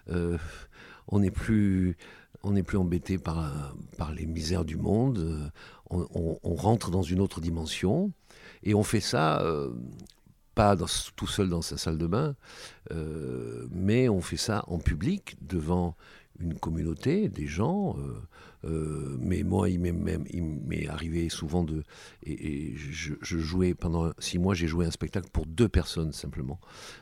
on 0.08 1.20
n'est 1.20 1.32
plus 1.32 1.98
on 2.43 2.51
n'est 2.51 2.62
plus 2.62 2.77
embêté 2.77 3.17
par, 3.17 3.74
par 3.98 4.12
les 4.12 4.27
misères 4.27 4.65
du 4.65 4.75
monde, 4.75 5.51
on, 5.89 6.55
rentre 6.55 6.91
dans 6.91 7.01
une 7.01 7.22
autre 7.22 7.41
dimension, 7.41 8.12
et 8.62 8.75
on 8.75 8.84
fait 8.84 9.01
ça 9.01 9.43
pas 10.55 10.75
tout 11.15 11.27
seul 11.27 11.50
dans 11.50 11.62
sa 11.62 11.77
salle 11.77 11.98
de 11.98 12.07
bain, 12.07 12.36
euh, 12.91 13.67
mais 13.72 14.10
on 14.10 14.22
fait 14.22 14.38
ça 14.38 14.63
en 14.67 14.79
public 14.79 15.36
devant 15.41 15.95
une 16.39 16.57
communauté, 16.57 17.29
des 17.29 17.48
gens. 17.48 17.95
Euh, 17.98 18.22
euh, 18.65 19.17
mais 19.20 19.43
moi, 19.43 19.70
il 19.70 19.79
m'est 19.79 20.88
arrivé 20.88 21.29
souvent 21.29 21.63
de. 21.63 21.84
Et, 22.25 22.74
je, 22.75 23.13
jouais 23.22 23.74
pendant 23.74 24.12
six 24.20 24.39
mois, 24.39 24.53
j'ai 24.53 24.67
joué 24.67 24.86
un 24.86 24.91
spectacle 24.91 25.29
pour 25.32 25.46
deux 25.46 25.70
personnes 25.70 26.13
simplement. 26.13 26.60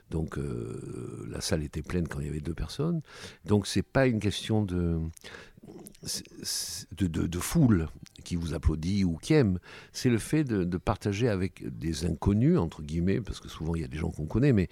Donc 0.10 0.38
la 1.30 1.42
salle 1.42 1.64
était 1.64 1.82
pleine 1.82 2.08
quand 2.08 2.20
il 2.20 2.26
y 2.26 2.30
avait 2.30 2.40
deux 2.42 2.54
personnes. 2.54 3.02
Donc 3.46 3.68
c'est 3.68 3.84
pas 3.84 4.08
une 4.08 4.20
question 4.20 4.64
de 4.64 5.00
de, 6.94 7.40
foule 7.40 7.88
qui 8.24 8.36
vous 8.36 8.54
applaudit 8.54 9.04
ou 9.04 9.18
qui 9.18 9.34
aime, 9.34 9.60
c'est 9.94 10.10
le 10.10 10.18
fait 10.18 10.44
de, 10.44 10.78
partager 10.78 11.30
avec 11.30 11.68
des 11.78 12.06
inconnus, 12.06 12.58
entre 12.58 12.82
guillemets, 12.82 13.22
parce 13.22 13.40
que 13.40 13.48
souvent 13.48 13.76
il 13.76 13.82
y 13.82 13.86
a 13.86 13.88
des 13.88 13.98
gens 13.98 14.10
qu'on 14.10 14.26
connaît, 14.26 14.54
mais, 14.54 14.70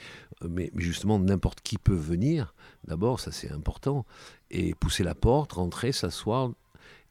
mais, 0.47 0.71
justement 0.75 1.19
n'importe 1.19 1.61
qui 1.61 1.77
peut 1.77 1.93
venir, 1.93 2.53
d'abord, 2.87 3.19
ça 3.19 3.31
c'est 3.31 3.51
important, 3.51 4.05
et 4.49 4.73
pousser 4.73 5.03
la 5.03 5.15
porte, 5.15 5.53
rentrer, 5.53 5.91
s'asseoir 5.91 6.51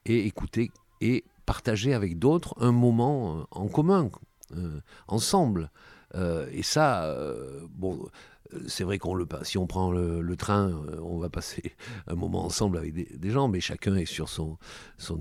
et 0.05 0.25
écouter 0.25 0.71
et 1.01 1.23
partager 1.45 1.93
avec 1.93 2.19
d'autres 2.19 2.55
un 2.59 2.71
moment 2.71 3.47
en 3.51 3.67
commun, 3.67 4.09
euh, 4.55 4.79
ensemble. 5.07 5.71
Euh, 6.15 6.47
et 6.51 6.63
ça, 6.63 7.05
euh, 7.05 7.61
bon, 7.69 8.07
c'est 8.67 8.83
vrai 8.83 8.97
qu'on 8.97 9.13
le 9.13 9.27
si 9.43 9.57
on 9.57 9.67
prend 9.67 9.91
le, 9.91 10.35
train, 10.35 10.69
euh, 10.69 10.99
on 11.01 11.17
va 11.17 11.29
passer 11.29 11.75
un 12.07 12.15
moment 12.15 12.45
ensemble 12.45 12.77
avec 12.77 12.93
des, 12.93 13.29
gens, 13.29 13.47
mais 13.47 13.59
chacun 13.59 13.95
est 13.95 14.05
sur 14.05 14.29
son, 14.29 14.57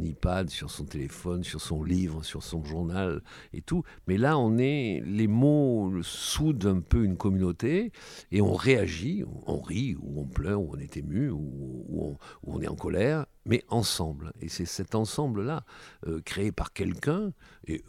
iPad, 0.01 0.49
sur 0.49 0.71
son 0.71 0.85
téléphone, 0.85 1.45
sur 1.45 1.61
son 1.61 1.83
livre, 1.83 2.25
sur 2.25 2.43
son 2.43 2.65
journal 2.65 3.23
et 3.53 3.61
tout. 3.61 3.83
Mais 4.07 4.17
là, 4.17 4.39
on 4.39 4.57
est, 4.59 5.03
les 5.05 5.27
mots 5.27 5.93
soudent 6.03 6.67
un 6.67 6.81
peu 6.81 7.05
une 7.05 7.17
communauté 7.17 7.93
et 8.33 8.41
on 8.41 8.55
réagit, 8.55 9.25
on 9.47 9.61
rit, 9.61 9.97
ou 10.01 10.21
on 10.21 10.27
pleure, 10.27 10.61
ou 10.63 10.75
on 10.75 10.79
est 10.79 10.97
ému, 10.97 11.31
ou, 11.31 12.17
on, 12.45 12.61
est 12.61 12.69
en 12.69 12.77
colère, 12.77 13.27
mais 13.45 13.65
ensemble. 13.69 14.33
Et 14.41 14.49
c'est 14.49 14.67
cet 14.67 14.95
ensemble-là, 14.95 15.65
euh, 16.07 16.21
créé 16.25 16.53
par 16.53 16.73
quelqu'un, 16.73 17.33
et, 17.67 17.85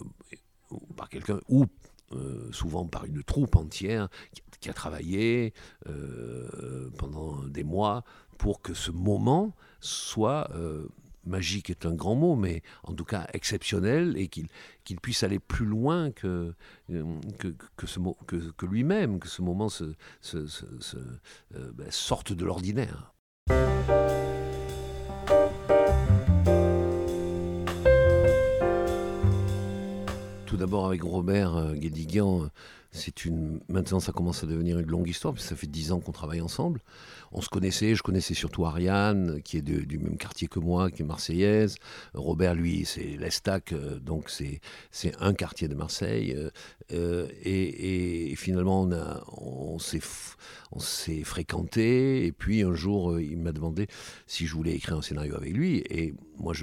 par 0.96 1.10
quelqu'un 1.10 1.40
ou 1.48 1.66
euh, 2.12 2.52
souvent 2.52 2.88
par 2.88 3.06
une 3.06 3.24
troupe 3.24 3.56
entière 3.56 4.10
qui, 4.34 4.42
a 4.68 4.74
travaillé 4.74 5.54
euh, 5.88 6.90
pendant 6.98 7.44
des 7.44 7.64
mois 7.64 8.04
pour 8.38 8.62
que 8.62 8.74
ce 8.74 8.92
moment 8.92 9.56
soit 9.80 10.50
euh, 10.56 10.88
magique 11.26 11.70
est 11.70 11.86
un 11.86 11.94
grand 11.94 12.16
mot, 12.16 12.36
mais 12.36 12.62
en 12.84 12.94
tout 12.94 13.06
cas 13.06 13.28
exceptionnel 13.34 14.18
et 14.18 14.28
qu'il 14.28 14.50
puisse 15.02 15.24
aller 15.24 15.40
plus 15.40 15.66
loin 15.66 16.12
que, 16.12 16.54
que, 16.90 17.56
que, 17.78 17.88
ce, 17.88 18.00
que, 18.26 18.52
que 18.52 18.66
lui-même, 18.66 19.20
que 19.20 19.28
ce 19.28 19.42
moment 19.42 19.70
ben, 21.52 21.92
sorte 21.92 22.34
de 22.34 22.46
l'ordinaire. 22.46 23.14
d'abord 30.60 30.88
avec 30.88 31.02
Robert 31.04 31.56
euh, 31.56 31.74
Guédiguian, 31.74 32.50
c'est 32.92 33.26
une. 33.26 33.60
Maintenant, 33.70 34.00
ça 34.00 34.12
commence 34.12 34.44
à 34.44 34.48
devenir 34.48 34.80
une 34.80 34.88
longue 34.88 35.08
histoire, 35.08 35.34
parce 35.34 35.44
que 35.44 35.50
ça 35.50 35.56
fait 35.56 35.68
dix 35.68 35.92
ans 35.92 36.00
qu'on 36.00 36.12
travaille 36.12 36.42
ensemble. 36.42 36.82
On 37.32 37.42
se 37.42 37.50
connaissait, 37.50 37.94
je 37.94 38.02
connaissais 38.02 38.34
surtout 38.34 38.66
Ariane, 38.66 39.42
qui 39.44 39.58
est 39.58 39.62
du 39.62 40.00
même 40.00 40.18
quartier 40.18 40.48
que 40.48 40.60
moi, 40.60 40.90
qui 40.90 41.04
est 41.04 41.06
marseillaise. 41.06 41.76
Robert, 42.16 42.56
lui, 42.56 42.86
c'est 42.86 43.18
l'Estac, 43.18 43.74
euh, 43.74 44.00
donc 44.00 44.30
c'est 44.30 44.62
un 45.20 45.34
quartier 45.34 45.68
de 45.68 45.76
Marseille. 45.76 46.36
Euh, 46.92 47.28
et, 47.44 48.34
finalement, 48.36 48.82
on, 48.82 48.92
a, 48.92 49.24
on 49.28 49.78
s'est 49.78 51.24
fréquenté. 51.24 52.26
Et 52.26 52.32
puis 52.32 52.64
un 52.64 52.74
jour, 52.74 53.20
il 53.20 53.38
m'a 53.38 53.52
demandé 53.52 53.88
si 54.26 54.48
je 54.48 54.56
voulais 54.56 54.74
écrire 54.74 54.98
un 54.98 55.02
scénario 55.04 55.36
avec 55.36 55.54
lui. 55.54 55.84
Et 55.90 56.16
moi, 56.40 56.54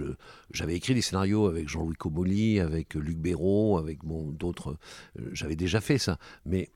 j'avais 0.50 0.74
écrit 0.74 0.94
des 0.94 1.02
scénarios 1.02 1.46
avec 1.46 1.68
Jean-Louis 1.68 1.96
Comolli, 1.96 2.58
avec 2.58 2.94
Luc 2.94 3.18
Béraud, 3.18 3.78
avec 3.78 3.98
d'autres. 4.04 4.76
J'avais 5.32 5.56
déjà 5.56 5.80
fait 5.80 5.98
ça. 5.98 6.15
Mais 6.44 6.70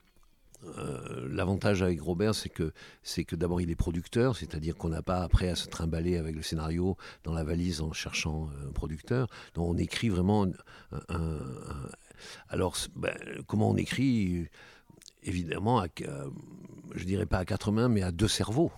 euh, 0.77 1.27
l'avantage 1.31 1.81
avec 1.81 2.01
Robert, 2.01 2.35
c'est 2.35 2.49
que, 2.49 2.71
c'est 3.03 3.23
que 3.23 3.35
d'abord 3.35 3.61
il 3.61 3.71
est 3.71 3.75
producteur, 3.75 4.35
c'est-à-dire 4.35 4.75
qu'on 4.75 4.89
n'a 4.89 5.01
pas 5.01 5.23
après 5.23 5.49
à 5.49 5.55
se 5.55 5.67
trimballer 5.67 6.17
avec 6.17 6.35
le 6.35 6.43
scénario 6.43 6.97
dans 7.23 7.33
la 7.33 7.43
valise 7.43 7.81
en 7.81 7.93
cherchant 7.93 8.49
un 8.67 8.71
producteur. 8.71 9.27
Donc 9.55 9.67
on 9.67 9.77
écrit 9.77 10.09
vraiment 10.09 10.47
alors, 12.49 12.77
ben, 12.95 13.17
comment 13.47 13.69
on 13.69 13.77
écrit? 13.77 14.47
Évidemment, 15.23 15.79
à, 15.79 15.87
je 16.95 17.03
dirais 17.03 17.25
pas 17.25 17.39
à 17.39 17.45
quatre 17.45 17.71
mains, 17.71 17.89
mais 17.89 18.01
à 18.01 18.11
deux 18.11 18.27
cerveaux 18.27 18.71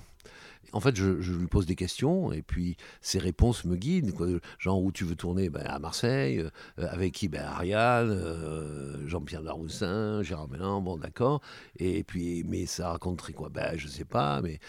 en 0.74 0.80
fait, 0.80 0.96
je, 0.96 1.12
lui 1.32 1.48
pose 1.48 1.66
des 1.66 1.76
questions 1.76 2.32
et 2.32 2.42
puis 2.42 2.78
ses 3.02 3.20
réponses 3.20 3.64
me 3.66 3.76
guident. 3.76 4.14
Genre, 4.60 4.82
où 4.82 4.92
tu 4.92 5.04
veux 5.06 5.16
tourner? 5.16 5.50
Ben, 5.50 5.66
À 5.66 5.80
Marseille. 5.80 6.40
Euh, 6.40 6.50
avec 6.78 7.14
qui? 7.14 7.28
Ben, 7.28 7.44
Ariane, 7.44 8.10
euh, 8.10 9.08
Jean-Pierre 9.08 9.44
Daroussin, 9.44 10.24
Gérard 10.24 10.50
Mélan, 10.50 10.82
bon, 10.82 10.98
d'accord. 10.98 11.42
Et 11.78 12.04
puis, 12.04 12.44
mais 12.44 12.66
ça 12.66 12.90
raconterait 12.90 13.34
quoi? 13.34 13.50
Ben, 13.50 13.78
je 13.78 13.88
sais 13.88 14.06
pas, 14.06 14.42
mais, 14.42 14.60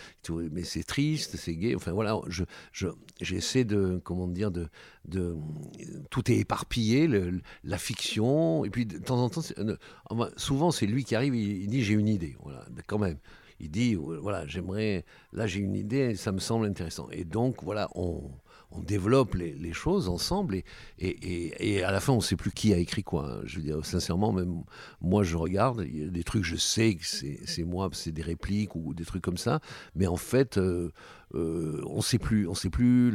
mais 0.52 0.62
c'est 0.62 0.84
triste, 0.84 1.37
c'est 1.37 1.56
gay. 1.56 1.75
Enfin, 1.75 1.92
voilà, 1.92 2.20
je, 2.28 2.44
j'essaie 3.20 3.64
de, 3.64 4.00
comment 4.04 4.28
dire, 4.28 4.50
de, 4.50 4.68
de, 5.06 5.37
tout 6.11 6.30
est 6.30 6.37
éparpillé, 6.37 7.08
la 7.64 7.78
fiction, 7.78 8.64
et 8.64 8.70
puis 8.70 8.87
de 8.87 8.99
temps 8.99 9.18
en 9.18 9.30
temps, 9.30 9.42
euh, 9.58 9.76
souvent 10.37 10.70
c'est 10.70 10.87
lui 10.87 11.04
qui 11.04 11.14
arrive, 11.14 11.34
il, 11.34 11.68
dit 11.68 11.82
j'ai 11.82 11.94
une 11.94 12.08
idée, 12.08 12.37
voilà, 12.42 12.64
quand 12.87 12.99
même 12.99 13.18
il 13.64 13.71
dit 13.71 13.94
voilà, 13.94 14.47
j'aimerais, 14.47 15.04
là 15.33 15.47
j'ai 15.47 15.61
une 15.61 15.75
idée, 15.75 16.14
ça 16.16 16.33
me 16.33 16.38
semble 16.38 16.66
intéressant. 16.66 17.09
Et 17.11 17.25
donc 17.25 17.62
voilà, 17.62 17.88
on, 17.94 18.23
développe 18.83 19.37
les, 19.37 19.73
choses 19.73 20.09
ensemble 20.09 20.56
et, 20.56 20.64
et, 20.99 21.76
et, 21.76 21.85
à 21.85 21.92
la 21.92 22.00
fin 22.00 22.12
on 22.12 22.16
ne 22.16 22.23
sait 22.23 22.35
plus 22.35 22.50
qui 22.50 22.75
a 22.75 22.76
écrit 22.76 23.04
quoi. 23.04 23.30
Hein. 23.30 23.40
Je 23.44 23.56
veux 23.56 23.62
dire, 23.62 23.87
sincèrement, 23.87 24.33
même 24.33 24.64
moi 25.00 25.23
je 25.23 25.37
regarde, 25.37 25.85
il 25.87 25.99
y 25.99 26.04
a 26.04 26.09
des 26.09 26.25
trucs, 26.25 26.42
je 26.42 26.56
sais 26.56 26.97
que 26.97 27.04
c'est 27.04 27.64
moi, 27.64 27.88
c'est 27.92 28.11
des 28.11 28.23
répliques 28.23 28.75
ou 28.75 28.92
des 28.92 29.04
trucs 29.04 29.23
comme 29.23 29.38
ça, 29.38 29.61
mais 29.94 30.06
en 30.06 30.16
fait. 30.16 30.59
Euh, 30.59 30.90
euh, 31.35 31.83
on 31.87 32.00
sait 32.00 32.18
plus, 32.18 32.47
on 32.47 32.54
sait 32.54 32.71
plus. 32.71 33.12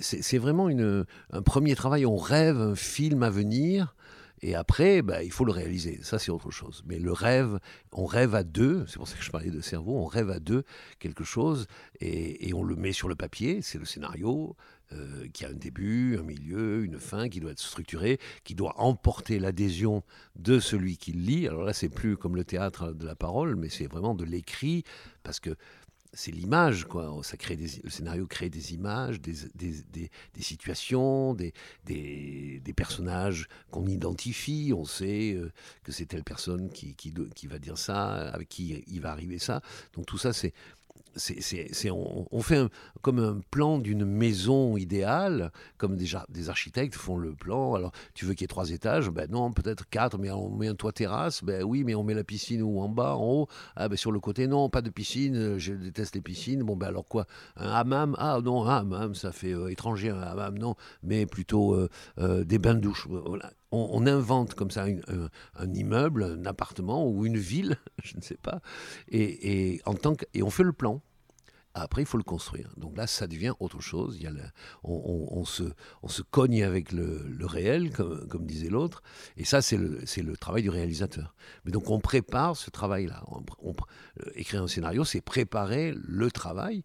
C'est 0.00 0.38
vraiment 0.38 0.68
une, 0.68 1.04
un 1.32 1.42
premier 1.42 1.74
travail. 1.74 2.06
On 2.06 2.16
rêve 2.16 2.58
un 2.58 2.76
film 2.76 3.24
à 3.24 3.30
venir, 3.30 3.96
Et 4.42 4.54
après, 4.54 5.02
bah, 5.02 5.22
il 5.22 5.32
faut 5.32 5.44
le 5.44 5.52
réaliser. 5.52 6.00
Ça, 6.02 6.18
c'est 6.18 6.30
autre 6.30 6.50
chose. 6.50 6.82
Mais 6.86 6.98
le 6.98 7.12
rêve, 7.12 7.58
on 7.92 8.06
rêve 8.06 8.34
à 8.34 8.44
deux. 8.44 8.84
C'est 8.86 8.98
pour 8.98 9.08
ça 9.08 9.16
que 9.16 9.24
je 9.24 9.30
parlais 9.30 9.50
de 9.50 9.60
cerveau. 9.60 9.98
On 9.98 10.06
rêve 10.06 10.30
à 10.30 10.40
deux 10.40 10.64
quelque 10.98 11.24
chose 11.24 11.66
et, 12.00 12.52
on 12.54 12.62
le 12.62 12.76
met 12.76 12.92
sur 12.92 13.08
le 13.08 13.14
papier. 13.14 13.62
C'est 13.62 13.78
le 13.78 13.84
scénario. 13.84 14.56
Euh, 14.94 15.28
qui 15.34 15.44
a 15.44 15.50
un 15.50 15.52
début, 15.52 16.16
un 16.18 16.22
milieu, 16.22 16.82
une 16.82 16.98
fin, 16.98 17.28
qui 17.28 17.40
doit 17.40 17.50
être 17.50 17.60
structuré, 17.60 18.18
qui 18.42 18.54
doit 18.54 18.80
emporter 18.80 19.38
l'adhésion 19.38 20.02
de 20.36 20.60
celui 20.60 20.96
qui 20.96 21.12
lit. 21.12 21.46
Alors 21.46 21.64
là, 21.64 21.74
c'est 21.74 21.90
plus 21.90 22.16
comme 22.16 22.36
le 22.36 22.44
théâtre 22.44 22.92
de 22.94 23.04
la 23.04 23.14
parole, 23.14 23.54
mais 23.54 23.68
c'est 23.68 23.86
vraiment 23.86 24.14
de 24.14 24.24
l'écrit, 24.24 24.84
parce 25.24 25.40
que 25.40 25.56
c'est 26.12 26.30
l'image, 26.30 26.84
quoi. 26.84 27.14
Ça 27.22 27.36
crée 27.36 27.56
des, 27.56 27.68
le 27.82 27.90
scénario 27.90 28.26
crée 28.26 28.48
des 28.48 28.74
images, 28.74 29.20
des, 29.20 29.34
des, 29.54 30.10
des, 30.34 30.42
situations, 30.42 31.34
des, 31.34 31.52
personnages 32.76 33.48
qu'on 33.70 33.86
identifie. 33.86 34.72
On 34.74 34.84
sait 34.84 35.34
euh, 35.34 35.52
que 35.82 35.92
c'est 35.92 36.06
telle 36.06 36.24
personne 36.24 36.70
qui, 36.70 36.94
qui, 36.94 37.12
qui, 37.34 37.46
va 37.46 37.58
dire 37.58 37.78
ça, 37.78 38.30
avec 38.30 38.48
qui 38.48 38.84
il 38.86 39.00
va 39.00 39.10
arriver 39.12 39.38
ça. 39.38 39.60
Donc 39.94 40.06
tout 40.06 40.18
ça, 40.18 40.32
c'est 40.32 40.54
on, 41.90 42.42
fait 42.42 42.66
comme 43.02 43.18
un 43.18 43.40
plan 43.50 43.78
d'une 43.78 44.04
maison 44.04 44.76
idéale, 44.76 45.52
comme 45.76 45.96
déjà 45.96 46.24
des 46.28 46.50
architectes 46.50 46.94
font 46.94 47.18
le 47.18 47.34
plan. 47.34 47.74
Alors, 47.74 47.92
tu 48.14 48.24
veux 48.24 48.34
qu'il 48.34 48.42
y 48.42 48.44
ait 48.44 48.48
trois 48.48 48.70
étages? 48.70 49.10
Ben 49.10 49.30
non, 49.30 49.52
peut-être 49.52 49.88
quatre, 49.88 50.18
mais 50.18 50.30
on 50.30 50.50
met 50.50 50.68
un 50.68 50.74
toit 50.74 50.92
terrasse. 50.92 51.42
Ben 51.42 51.62
oui, 51.62 51.84
mais 51.84 51.94
on 51.94 52.02
met 52.02 52.14
la 52.14 52.24
piscine 52.24 52.62
où? 52.62 52.80
En 52.80 52.88
bas, 52.88 53.16
en 53.16 53.24
haut? 53.24 53.48
Ah 53.76 53.88
ben 53.88 53.96
sur 53.96 54.12
le 54.12 54.20
côté, 54.20 54.46
non, 54.46 54.68
pas 54.68 54.82
de 54.82 54.90
piscine. 54.90 55.58
Je 55.58 55.72
déteste 55.72 56.14
les 56.14 56.20
piscines. 56.20 56.62
Bon 56.62 56.76
ben 56.76 56.88
alors 56.88 57.06
quoi? 57.06 57.26
Un 57.56 57.70
hammam? 57.70 58.14
Ah 58.18 58.40
non, 58.42 58.64
un 58.64 58.78
hammam, 58.78 59.14
ça 59.14 59.32
fait 59.32 59.54
euh, 59.54 59.68
étranger 59.68 60.10
un 60.10 60.20
hammam, 60.20 60.58
non, 60.58 60.74
mais 61.02 61.26
plutôt 61.26 61.74
euh, 61.74 61.88
euh, 62.18 62.44
des 62.44 62.58
bains 62.58 62.74
de 62.74 62.80
douche. 62.80 63.06
On, 63.70 64.06
invente 64.06 64.54
comme 64.54 64.70
ça 64.70 64.86
un, 64.86 65.74
immeuble, 65.74 66.22
un 66.22 66.46
appartement 66.46 67.06
ou 67.06 67.26
une 67.26 67.36
ville, 67.36 67.76
je 68.02 68.16
ne 68.16 68.22
sais 68.22 68.38
pas, 68.40 68.60
et, 69.10 69.80
en 69.84 69.94
tant 69.94 70.14
et 70.32 70.42
on 70.42 70.50
fait 70.50 70.62
le 70.62 70.72
plan. 70.72 71.02
Après, 71.74 72.02
il 72.02 72.06
faut 72.06 72.18
le 72.18 72.24
construire. 72.24 72.70
Donc 72.76 72.96
là, 72.96 73.06
ça 73.06 73.26
devient 73.26 73.52
autre 73.60 73.80
chose. 73.80 74.16
Il 74.18 74.22
y 74.22 74.26
a 74.26 74.32
on, 74.82 75.44
se, 75.44 75.64
on 76.02 76.08
se 76.08 76.22
cogne 76.22 76.62
avec 76.64 76.92
le, 76.92 77.24
réel, 77.42 77.92
comme, 77.92 78.46
disait 78.46 78.68
l'autre. 78.68 79.02
Et 79.36 79.44
ça, 79.44 79.62
c'est 79.62 79.76
le, 79.76 80.00
le, 80.16 80.36
travail 80.36 80.62
du 80.62 80.70
réalisateur. 80.70 81.34
Mais 81.64 81.70
donc, 81.70 81.90
on 81.90 82.00
prépare 82.00 82.56
ce 82.56 82.70
travail-là. 82.70 83.22
écrire 84.34 84.62
un 84.62 84.68
scénario, 84.68 85.04
c'est 85.04 85.20
préparer 85.20 85.94
le 85.96 86.30
travail 86.30 86.84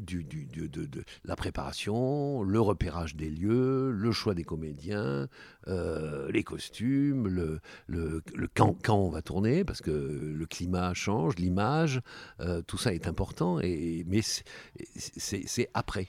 du, 0.00 0.24
de, 0.24 1.04
la 1.24 1.36
préparation, 1.36 2.42
le 2.42 2.60
repérage 2.60 3.16
des 3.16 3.30
lieux, 3.30 3.90
le 3.90 4.12
choix 4.12 4.34
des 4.34 4.44
comédiens, 4.44 5.28
euh, 5.68 6.30
les 6.30 6.42
costumes, 6.42 7.28
le, 7.28 7.60
le, 7.86 8.22
quand, 8.54 8.76
quand, 8.82 8.96
on 8.96 9.10
va 9.10 9.22
tourner, 9.22 9.64
parce 9.64 9.80
que 9.80 9.90
le 9.90 10.46
climat 10.46 10.94
change, 10.94 11.36
l'image, 11.36 12.00
euh, 12.40 12.62
tout 12.62 12.78
ça 12.78 12.92
est 12.92 13.06
important, 13.06 13.60
et, 13.60 14.04
mais 14.06 14.20
c'est 14.22 15.70
après. 15.74 16.08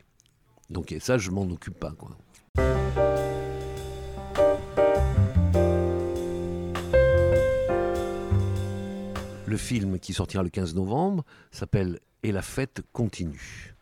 Donc 0.70 0.96
ça, 1.00 1.18
je 1.18 1.32
m'en 1.32 1.44
occupe 1.44 1.80
pas. 1.80 1.92
Quoi. 1.92 2.18
Le 9.48 9.58
film 9.58 10.00
qui 10.00 10.14
sortira 10.14 10.44
le 10.44 10.50
15 10.50 10.76
novembre 10.76 11.24
s'appelle 11.52 12.00
Et 12.24 12.32
la 12.32 12.42
fête 12.42 12.82
continue. 12.92 13.75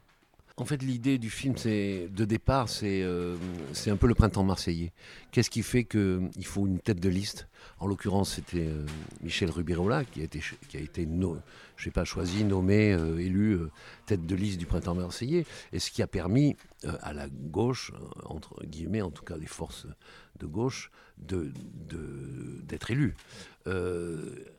En 0.55 0.65
fait, 0.65 0.83
l'idée 0.83 1.17
du 1.17 1.31
film, 1.31 1.57
c'est 1.57 2.10
de 2.12 2.25
départ, 2.25 2.69
c'est 2.69 3.01
euh, 3.01 3.36
un 3.88 3.95
peu 3.95 4.05
le 4.05 4.13
printemps 4.13 4.43
marseillais. 4.43 4.93
Qu'est-ce 5.31 5.50
qui 5.50 5.63
fait 5.63 5.83
qu'il 5.83 6.45
faut 6.45 6.67
une 6.67 6.77
tête 6.79 7.00
de 7.00 7.10
liste? 7.10 7.48
En 7.79 7.88
l'occurrence, 7.88 8.36
c'était 8.36 8.67
euh, 8.67 8.86
Michel 9.24 9.50
Rubirola 9.50 10.05
qui 10.05 10.22
a 10.22 10.24
été, 10.25 10.41
qui 10.69 10.77
a 10.77 10.79
été 10.79 11.07
choisi, 12.03 12.43
nommé, 12.43 12.93
euh, 12.93 13.17
élu 13.17 13.57
tête 14.05 14.27
de 14.27 14.36
liste 14.36 14.60
du 14.60 14.67
printemps 14.67 14.93
marseillais, 14.93 15.48
et 15.72 15.79
ce 15.79 15.89
qui 15.89 16.03
a 16.03 16.07
permis 16.07 16.55
à 17.01 17.13
la 17.13 17.27
gauche, 17.29 17.91
entre 18.25 18.63
guillemets, 18.63 19.01
en 19.01 19.10
tout 19.10 19.24
cas 19.24 19.38
les 19.38 19.48
forces 19.48 19.88
de 20.40 20.46
gauche, 20.46 20.92
d'être 21.18 22.92
élu. 22.92 23.16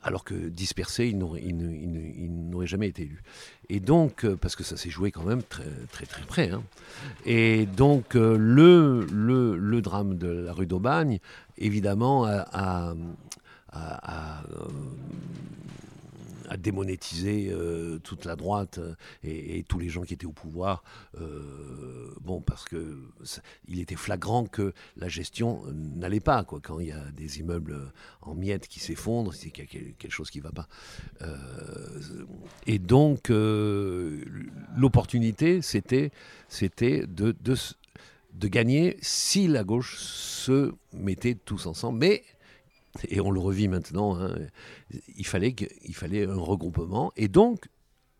alors 0.02 0.24
que 0.24 0.34
dispersé, 0.34 1.06
il 1.08 1.18
n'aurait 1.18 2.66
jamais 2.66 2.88
été 2.88 3.02
élu. 3.02 3.22
Et 3.68 3.80
donc, 3.80 4.26
parce 4.36 4.56
que 4.56 4.64
ça 4.64 4.76
s'est 4.76 4.90
joué 4.90 5.10
quand 5.10 5.24
même 5.24 5.42
très 5.42 5.64
très 5.90 6.06
très 6.06 6.22
près. 6.22 6.50
Hein. 6.50 6.62
Et 7.24 7.66
donc 7.66 8.14
euh, 8.14 8.36
le, 8.38 9.80
drame 9.80 10.16
de 10.16 10.28
la 10.28 10.52
rue 10.52 10.66
d'Aubagne, 10.66 11.18
évidemment, 11.58 12.24
a, 12.26 12.94
euh, 16.50 16.56
démonétisé 16.56 17.48
euh, 17.50 17.98
toute 17.98 18.24
la 18.24 18.36
droite 18.36 18.80
et, 19.22 19.64
tous 19.68 19.78
les 19.78 19.88
gens 19.88 20.02
qui 20.02 20.14
étaient 20.14 20.26
au 20.26 20.32
pouvoir. 20.32 20.82
bon, 22.20 22.40
parce 22.40 22.64
que 22.64 22.98
il 23.68 23.80
était 23.80 23.96
flagrant 23.96 24.46
que 24.46 24.72
la 24.96 25.08
gestion 25.08 25.62
n'allait 25.72 26.20
pas. 26.20 26.44
Quoi. 26.44 26.60
Quand 26.62 26.80
il 26.80 26.88
y 26.88 26.92
a 26.92 27.10
des 27.12 27.40
immeubles 27.40 27.92
en 28.22 28.34
miettes 28.34 28.68
qui 28.68 28.80
s'effondrent, 28.80 29.34
c'est 29.34 29.50
qu'il 29.50 29.64
y 29.64 29.66
a 29.66 29.92
quelque 29.98 30.12
chose 30.12 30.30
qui 30.30 30.38
ne 30.38 30.44
va 30.44 30.52
pas. 30.52 30.68
et 32.66 32.78
donc, 32.78 33.30
l'opportunité, 34.76 35.62
c'était 35.62 36.10
c'était 36.48 37.06
de, 37.06 37.34
de, 37.40 37.56
de, 38.34 38.48
gagner 38.48 38.96
si 39.00 39.48
la 39.48 39.64
gauche 39.64 39.98
se 39.98 40.72
mettait 40.92 41.34
tous 41.34 41.66
ensemble. 41.66 41.98
Mais, 41.98 42.22
et 43.08 43.20
on 43.20 43.30
le 43.30 43.40
revit 43.40 43.68
maintenant, 43.68 44.16
hein, 44.16 44.34
il, 45.16 45.26
fallait 45.26 45.54
il 45.84 45.94
fallait 45.94 46.26
un 46.26 46.36
regroupement 46.36 47.12
et 47.16 47.28
donc 47.28 47.66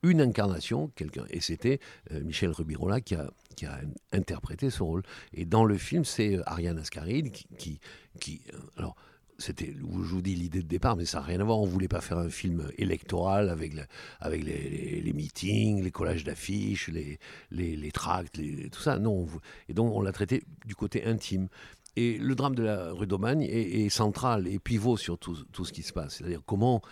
une 0.05 0.21
incarnation, 0.21 0.91
quelqu'un. 0.95 1.25
Et 1.31 1.41
c'était 1.41 1.81
euh, 2.13 2.23
Michel 2.23 2.51
Rubirola 2.51 3.01
qui 3.01 3.15
a, 3.15 3.31
qui 3.57 3.67
a 3.67 3.81
interprété 4.13 4.71
ce 4.71 4.83
rôle. 4.83 5.03
Et 5.33 5.45
dans 5.45 5.65
le 5.65 5.77
film, 5.79 6.05
c'est 6.05 6.37
euh, 6.37 6.43
Ariane 6.47 6.79
Ascaride 6.79 7.33
qui, 7.33 7.81
qui, 8.21 8.43
euh, 8.53 8.59
alors, 8.77 8.95
c'était, 9.39 9.75
je 9.77 9.83
vous 9.83 10.23
dis 10.23 10.37
l'idée 10.37 10.63
de 10.63 10.69
départ, 10.69 10.95
mais 10.97 11.07
ça 11.07 11.19
n'a 11.19 11.25
rien 11.25 11.41
à 11.41 11.45
voir. 11.45 11.59
On 11.59 11.67
ne 11.67 11.71
voulait 11.71 11.89
pas 11.89 12.01
faire 12.01 12.19
un 12.19 12.29
film 12.29 12.71
électoral 12.79 13.49
avec, 13.49 13.73
avec 14.21 14.45
les, 14.45 15.13
meetings, 15.13 15.83
les 15.83 15.91
collages 15.91 16.23
d'affiches, 16.23 16.89
les, 16.89 17.19
les, 17.51 17.91
tracts, 17.91 18.41
tout 18.71 18.81
ça. 18.81 18.99
Non. 19.01 19.27
et 19.69 19.75
donc, 19.75 19.93
on 19.93 20.03
l'a 20.03 20.13
traité 20.13 20.45
du 20.67 20.77
côté 20.77 21.05
intime. 21.05 21.49
Et 21.97 22.19
le 22.19 22.35
drame 22.35 22.55
de 22.55 22.63
la 22.63 22.93
rue 22.93 23.07
d'Aubagne 23.07 23.43
est, 23.43 23.89
central 23.89 24.49
et 24.49 24.59
pivot 24.59 24.97
sur 24.97 25.19
tout, 25.19 25.37
tout 25.53 25.65
ce 25.65 25.73
qui 25.73 25.83
se 25.83 25.93
passe. 25.93 26.17
C'est-à-dire 26.17 26.43
comment 26.45 26.83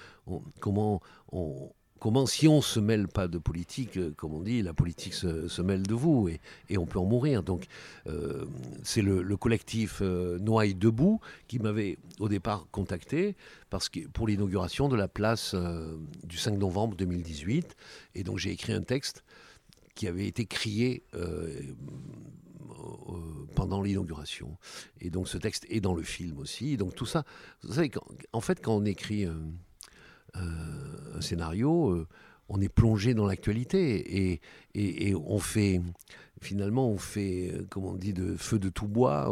comment 0.61 1.03
comment, 2.03 2.27
si 2.27 2.49
on 2.49 2.57
ne 2.57 2.63
se 2.63 2.81
mêle 2.81 3.07
pas 3.07 3.29
de 3.29 3.39
politique, 3.39 3.97
euh, 3.97 4.13
comme 4.17 4.35
on 4.35 4.41
dit, 4.41 4.61
la 4.61 4.75
politique 4.75 5.15
se, 5.15 5.63
mêle 5.63 5.85
de 5.85 5.95
vous 5.95 6.29
et, 6.29 6.77
on 6.77 6.85
peut 6.85 6.99
en 6.99 7.05
mourir. 7.05 7.45
Donc, 7.45 7.67
euh, 8.09 8.45
c'est 8.83 9.03
le, 9.03 9.37
collectif 9.37 10.01
euh, 10.03 10.37
Noailles 10.41 10.75
Debout 10.75 11.21
qui 11.47 11.61
m'avait 11.61 11.99
au 12.19 12.29
départ 12.29 12.67
contacté 12.73 13.37
parce 13.71 13.89
que, 13.89 14.01
pour 14.09 14.27
l'inauguration 14.27 14.89
de 14.89 14.97
la 14.97 15.07
place 15.07 15.55
du 16.25 16.39
5 16.39 16.59
novembre 16.59 16.97
2018. 16.97 17.77
Et 18.17 18.25
donc, 18.25 18.39
j'ai 18.39 18.51
écrit 18.51 18.73
un 18.73 18.83
texte 18.83 19.23
qui 19.95 20.09
avait 20.09 20.27
été 20.27 20.45
crié 20.45 21.05
pendant 23.55 23.83
l'inauguration. 23.83 24.57
Et 25.01 25.11
donc, 25.11 25.29
ce 25.29 25.39
texte 25.39 25.67
est 25.69 25.81
dans 25.81 25.95
le 25.95 26.03
film 26.03 26.39
aussi. 26.39 26.77
Donc, 26.77 26.95
tout 26.95 27.07
ça, 27.07 27.25
vous 27.63 27.75
savez, 27.75 27.91
en 28.33 28.41
fait, 28.41 28.61
quand 28.63 28.75
on 28.75 28.85
écrit 28.85 29.27
un 30.35 31.21
scénario, 31.21 31.91
euh, 31.91 32.09
on 32.53 32.61
est 32.61 32.69
plongé 32.69 33.15
dans 33.15 33.27
l'actualité 33.27 34.41
et, 34.75 35.15
on 35.15 35.39
fait 35.39 35.81
finalement 36.41 36.89
on 36.89 36.99
fait 36.99 37.53
comme 37.71 37.85
on 37.85 37.95
dit 37.95 38.13
de 38.13 38.37
feu 38.37 38.59
de 38.59 38.69
tout 38.69 38.89
bois 38.89 39.31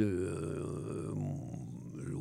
euh, 0.00 1.12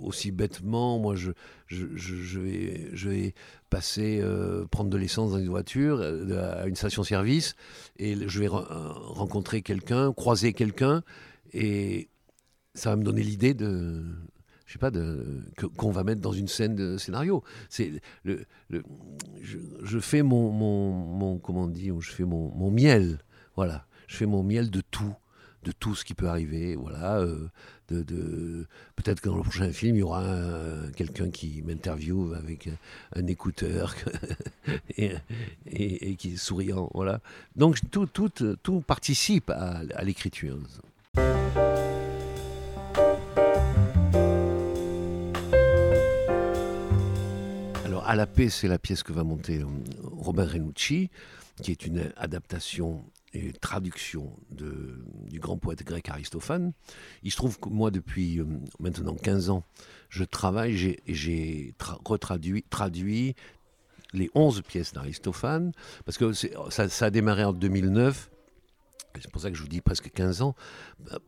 aussi 0.02 0.32
bêtement 0.32 1.00
moi 1.00 1.15
je 1.15 2.39
vais 2.39 3.34
passer 3.70 4.20
euh, 4.22 4.65
prendre 4.65 4.89
de 4.89 4.98
l'essence 4.98 5.32
dans 5.32 5.39
une 5.39 5.50
voiture 5.50 6.02
à 6.02 6.68
une 6.68 6.76
station 6.76 7.04
service 7.04 7.56
et 7.98 8.15
je 8.28 8.39
vais 8.39 8.48
rencontrer 8.48 9.62
quelqu'un 9.62 10.12
croiser 10.13 10.54
quelqu'un 10.54 11.04
et 11.54 12.10
ça 12.76 12.92
va 12.92 12.96
me 12.98 13.04
donner 13.04 13.24
l'idée 13.24 13.54
de 13.54 14.04
je 14.70 14.74
sais 14.74 14.80
pas, 14.80 14.92
qu'on 15.78 15.90
va 15.90 16.04
mettre 16.04 16.22
dans 16.22 16.32
une 16.32 16.48
scène 16.48 16.76
de 16.76 17.00
scénario. 17.00 17.44
C'est 17.70 17.92
le, 18.24 18.46
je, 19.42 20.00
fais 20.00 20.22
mon, 20.22 20.52
mon, 20.52 21.40
comment 21.40 21.64
on 21.64 21.68
dit, 21.68 21.90
je 22.00 22.12
fais 22.12 22.24
mon, 22.24 22.70
miel, 22.70 23.18
voilà. 23.56 23.88
Je 24.06 24.16
fais 24.16 24.28
mon 24.28 24.44
miel 24.44 24.70
de 24.70 24.82
tout, 24.82 25.16
de 25.64 25.72
tout 25.72 25.96
ce 25.96 26.06
qui 26.06 26.14
peut 26.14 26.28
arriver, 26.28 26.76
voilà. 26.76 27.18
Euh, 27.18 27.50
de, 27.90 28.68
peut-être 28.96 29.22
que 29.22 29.30
dans 29.30 29.38
le 29.38 29.42
prochain 29.42 29.72
film, 29.72 29.96
il 29.96 30.00
y 30.00 30.04
aura 30.04 30.38
quelqu'un 30.96 31.32
qui 31.32 31.64
m'interviewe 31.64 32.36
avec 32.36 32.70
un, 33.16 33.26
écouteur 33.26 33.96
et, 34.98 35.16
et, 35.66 36.16
qui 36.16 36.34
est 36.34 36.38
souriant, 36.38 36.92
voilà. 36.94 37.22
Donc 37.56 37.80
tout, 37.90 38.06
tout, 38.06 38.30
tout 38.62 38.82
participe 38.82 39.50
à, 39.50 39.82
à 39.96 40.04
l'écriture. 40.04 40.60
À 48.06 48.16
la 48.16 48.28
paix, 48.28 48.50
c'est 48.50 48.68
la 48.68 48.80
pièce 48.80 49.04
que 49.04 49.14
va 49.14 49.24
monter 49.24 49.64
Robin 50.04 50.46
Renucci, 50.46 51.10
qui 51.62 51.72
est 51.72 51.86
une 51.86 52.12
adaptation 52.18 53.04
et 53.34 53.54
traduction 53.54 54.36
de, 54.52 55.04
du 55.28 55.40
grand 55.40 55.58
poète 55.58 55.84
grec 55.84 56.10
Aristophane. 56.10 56.74
Il 57.24 57.32
se 57.32 57.38
trouve 57.38 57.60
que 57.60 57.70
moi, 57.70 57.92
depuis 57.92 58.42
maintenant 58.80 59.16
15 59.16 59.50
ans, 59.50 59.64
je 60.10 60.24
travaille, 60.24 60.76
j'ai 61.08 61.74
retraduit 62.06 62.64
traduit 62.70 63.36
les 64.14 64.32
11 64.34 64.64
pièces 64.64 64.94
d'Aristophane, 64.94 65.72
parce 66.06 66.18
que 66.18 66.34
ça, 66.34 66.90
ça, 66.90 67.06
a 67.06 67.10
démarré 67.12 67.44
en 67.44 67.54
2009. 67.54 68.32
C'est 69.22 69.30
pour 69.32 69.42
ça 69.42 69.52
que 69.52 69.58
je 69.58 69.62
vous 69.62 69.68
dis 69.68 69.82
presque 69.82 70.12
15 70.12 70.42
ans, 70.42 70.56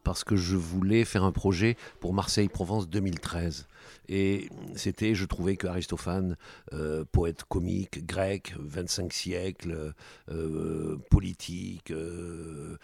parce 0.03 0.23
que 0.23 0.35
je 0.35 0.55
voulais 0.55 1.05
faire 1.05 1.23
un 1.23 1.31
projet 1.31 1.77
pour 1.99 2.13
Marseille-Provence 2.13 2.89
2013. 2.89 3.67
Et 4.07 4.49
c'était, 4.75 5.15
je 5.15 5.25
trouvais 5.25 5.55
que 5.55 5.67
Aristophane, 5.67 6.35
euh, 6.73 7.05
poète 7.11 7.43
comique, 7.43 8.05
grec, 8.05 8.53
25 8.59 9.13
siècles, 9.13 9.93
euh, 10.29 10.97
politique, 11.09 11.91
euh, 11.91 12.77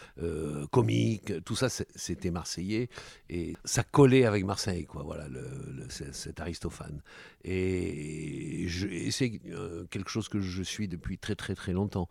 comique, 0.71 1.43
tout 1.43 1.55
ça, 1.55 1.69
c'était 1.69 2.31
marseillais. 2.31 2.89
Et 3.29 3.55
ça 3.65 3.83
collait 3.83 4.25
avec 4.25 4.45
Marseille, 4.45 4.85
quoi, 4.85 5.03
voilà, 5.03 5.27
cet 5.89 6.39
Aristophane. 6.39 7.01
Et, 7.43 8.67
c'est 9.11 9.39
quelque 9.89 10.09
chose 10.09 10.29
que 10.29 10.39
je 10.39 10.63
suis 10.63 10.87
depuis 10.87 11.17
très, 11.17 11.35
très, 11.35 11.55
très 11.55 11.73
longtemps. 11.73 12.09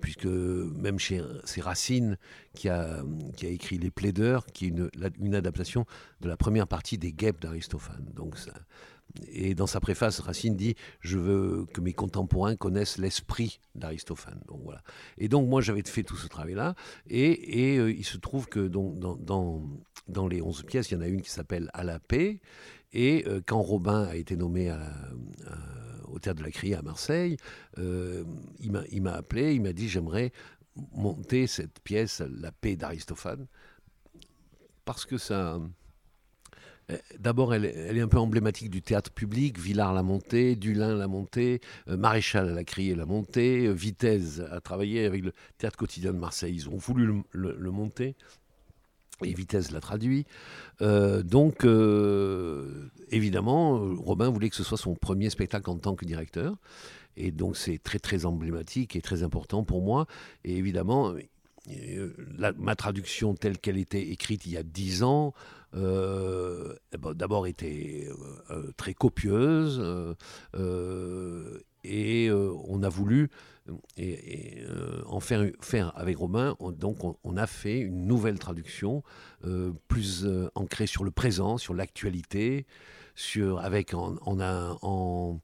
puisque 0.00 0.26
même 0.26 0.98
chez 0.98 1.22
c'est 1.44 1.60
Racine 1.60 2.18
qui 2.58 2.68
a, 2.68 3.04
qui 3.36 3.46
a 3.46 3.50
écrit 3.50 3.78
Les 3.78 3.92
Plaideurs, 3.92 4.44
qui 4.46 4.66
est 4.66 4.68
une, 4.68 5.34
adaptation 5.34 5.86
de 6.20 6.28
la 6.28 6.36
première 6.36 6.66
partie 6.66 6.98
des 6.98 7.12
Guêpes 7.12 7.40
d'Aristophane. 7.40 8.04
Donc 8.16 8.34
et 9.30 9.54
dans 9.54 9.66
sa 9.66 9.80
préface, 9.80 10.18
Racine 10.18 10.56
dit 10.56 10.74
Je 11.00 11.18
veux 11.18 11.66
que 11.72 11.80
mes 11.80 11.92
contemporains 11.92 12.56
connaissent 12.56 12.98
l'esprit 12.98 13.60
d'Aristophane. 13.76 14.40
Donc 14.48 14.60
voilà. 14.64 14.82
Et 15.18 15.28
donc, 15.28 15.48
moi, 15.48 15.60
j'avais 15.60 15.82
fait 15.82 16.02
tout 16.02 16.16
ce 16.16 16.26
travail-là. 16.26 16.74
Et, 17.08 17.72
et 17.72 17.78
euh, 17.78 17.92
il 17.92 18.04
se 18.04 18.18
trouve 18.18 18.48
que 18.48 18.66
donc, 18.66 18.98
dans, 18.98 19.16
dans, 19.16 19.62
dans, 20.08 20.26
les 20.26 20.42
11 20.42 20.64
pièces, 20.64 20.90
il 20.90 20.94
y 20.94 20.96
en 20.96 21.00
a 21.00 21.08
une 21.08 21.22
qui 21.22 21.30
s'appelle 21.30 21.70
À 21.74 21.84
la 21.84 22.00
paix. 22.00 22.40
Et 22.92 23.24
euh, 23.28 23.40
quand 23.46 23.62
Robin 23.62 24.02
a 24.04 24.16
été 24.16 24.36
nommé 24.36 24.74
au 26.08 26.18
Théâtre 26.18 26.40
de 26.40 26.44
la 26.44 26.50
Criée 26.50 26.74
à 26.74 26.82
Marseille, 26.82 27.36
euh, 27.78 28.24
il 28.60 29.02
m'a 29.02 29.12
appelé, 29.12 29.54
il 29.54 29.62
m'a 29.62 29.72
dit 29.72 29.88
J'aimerais 29.88 30.32
monter 30.94 31.46
cette 31.46 31.80
pièce, 31.80 32.22
La 32.40 32.52
paix 32.52 32.76
d'Aristophane, 32.76 33.46
parce 34.84 35.04
que 35.04 35.18
ça 35.18 35.58
euh, 36.90 36.96
d'abord, 37.18 37.54
elle, 37.54 37.66
est 37.66 38.00
un 38.00 38.08
peu 38.08 38.18
emblématique 38.18 38.70
du 38.70 38.82
théâtre 38.82 39.10
public. 39.10 39.58
Villard 39.58 39.92
l'a 39.92 40.02
montée, 40.02 40.56
Dulin 40.56 40.96
l'a 40.96 41.08
montée, 41.08 41.60
euh, 41.88 41.96
Maréchal 41.96 42.54
l'a 42.54 42.64
crié 42.64 42.94
l'a 42.94 43.04
montée, 43.04 43.66
euh, 43.66 43.72
Vitesse 43.72 44.40
a 44.50 44.60
travaillé 44.60 45.04
avec 45.04 45.24
le 45.24 45.32
théâtre 45.58 45.76
quotidien 45.76 46.12
de 46.12 46.18
Marseille. 46.18 46.54
Ils 46.54 46.68
ont 46.68 46.76
voulu 46.76 47.22
le, 47.32 47.70
monter. 47.70 48.16
Et 49.24 49.34
Vitesse 49.34 49.72
l'a 49.72 49.80
traduit. 49.80 50.26
donc, 50.80 51.66
évidemment, 53.10 53.78
Robin 53.96 54.30
voulait 54.30 54.48
que 54.48 54.54
ce 54.54 54.62
soit 54.62 54.78
son 54.78 54.94
premier 54.94 55.28
spectacle 55.28 55.68
en 55.70 55.76
tant 55.76 55.96
que 55.96 56.04
directeur. 56.04 56.54
Et 57.18 57.32
donc, 57.32 57.56
c'est 57.56 57.82
très, 57.82 57.98
très 57.98 58.24
emblématique 58.24 58.96
et 58.96 59.00
très 59.02 59.22
important 59.22 59.64
pour 59.64 59.82
moi. 59.82 60.06
Et 60.44 60.56
évidemment, 60.56 61.14
ma 62.56 62.76
traduction 62.76 63.34
telle 63.34 63.58
qu'elle 63.58 63.76
était 63.76 64.08
écrite 64.08 64.46
il 64.46 64.52
y 64.52 64.56
a 64.56 64.62
dix 64.62 65.02
ans, 65.02 65.34
euh, 65.74 66.74
eh 66.92 66.96
ben, 66.96 67.12
d'abord 67.12 67.46
était 67.46 68.08
euh, 68.08 68.14
euh, 68.50 68.72
très 68.76 68.94
copieuse 68.94 69.82
et 71.84 72.30
on 72.30 72.82
a 72.82 72.88
voulu 72.88 73.30
en 75.08 75.20
faire, 75.20 75.46
faire 75.60 75.92
avec 75.96 76.18
Romain. 76.18 76.56
donc 76.78 76.98
on, 77.24 77.36
a 77.36 77.46
fait 77.46 77.78
une 77.78 78.06
nouvelle 78.06 78.38
traduction 78.38 79.02
plus 79.88 80.26
ancrée 80.54 80.86
sur 80.86 81.04
le 81.04 81.10
présent, 81.10 81.58
sur 81.58 81.74
l'actualité, 81.74 82.66
sur 83.14 83.58
avec 83.58 83.94
en, 83.94 84.16
en, 84.24 85.40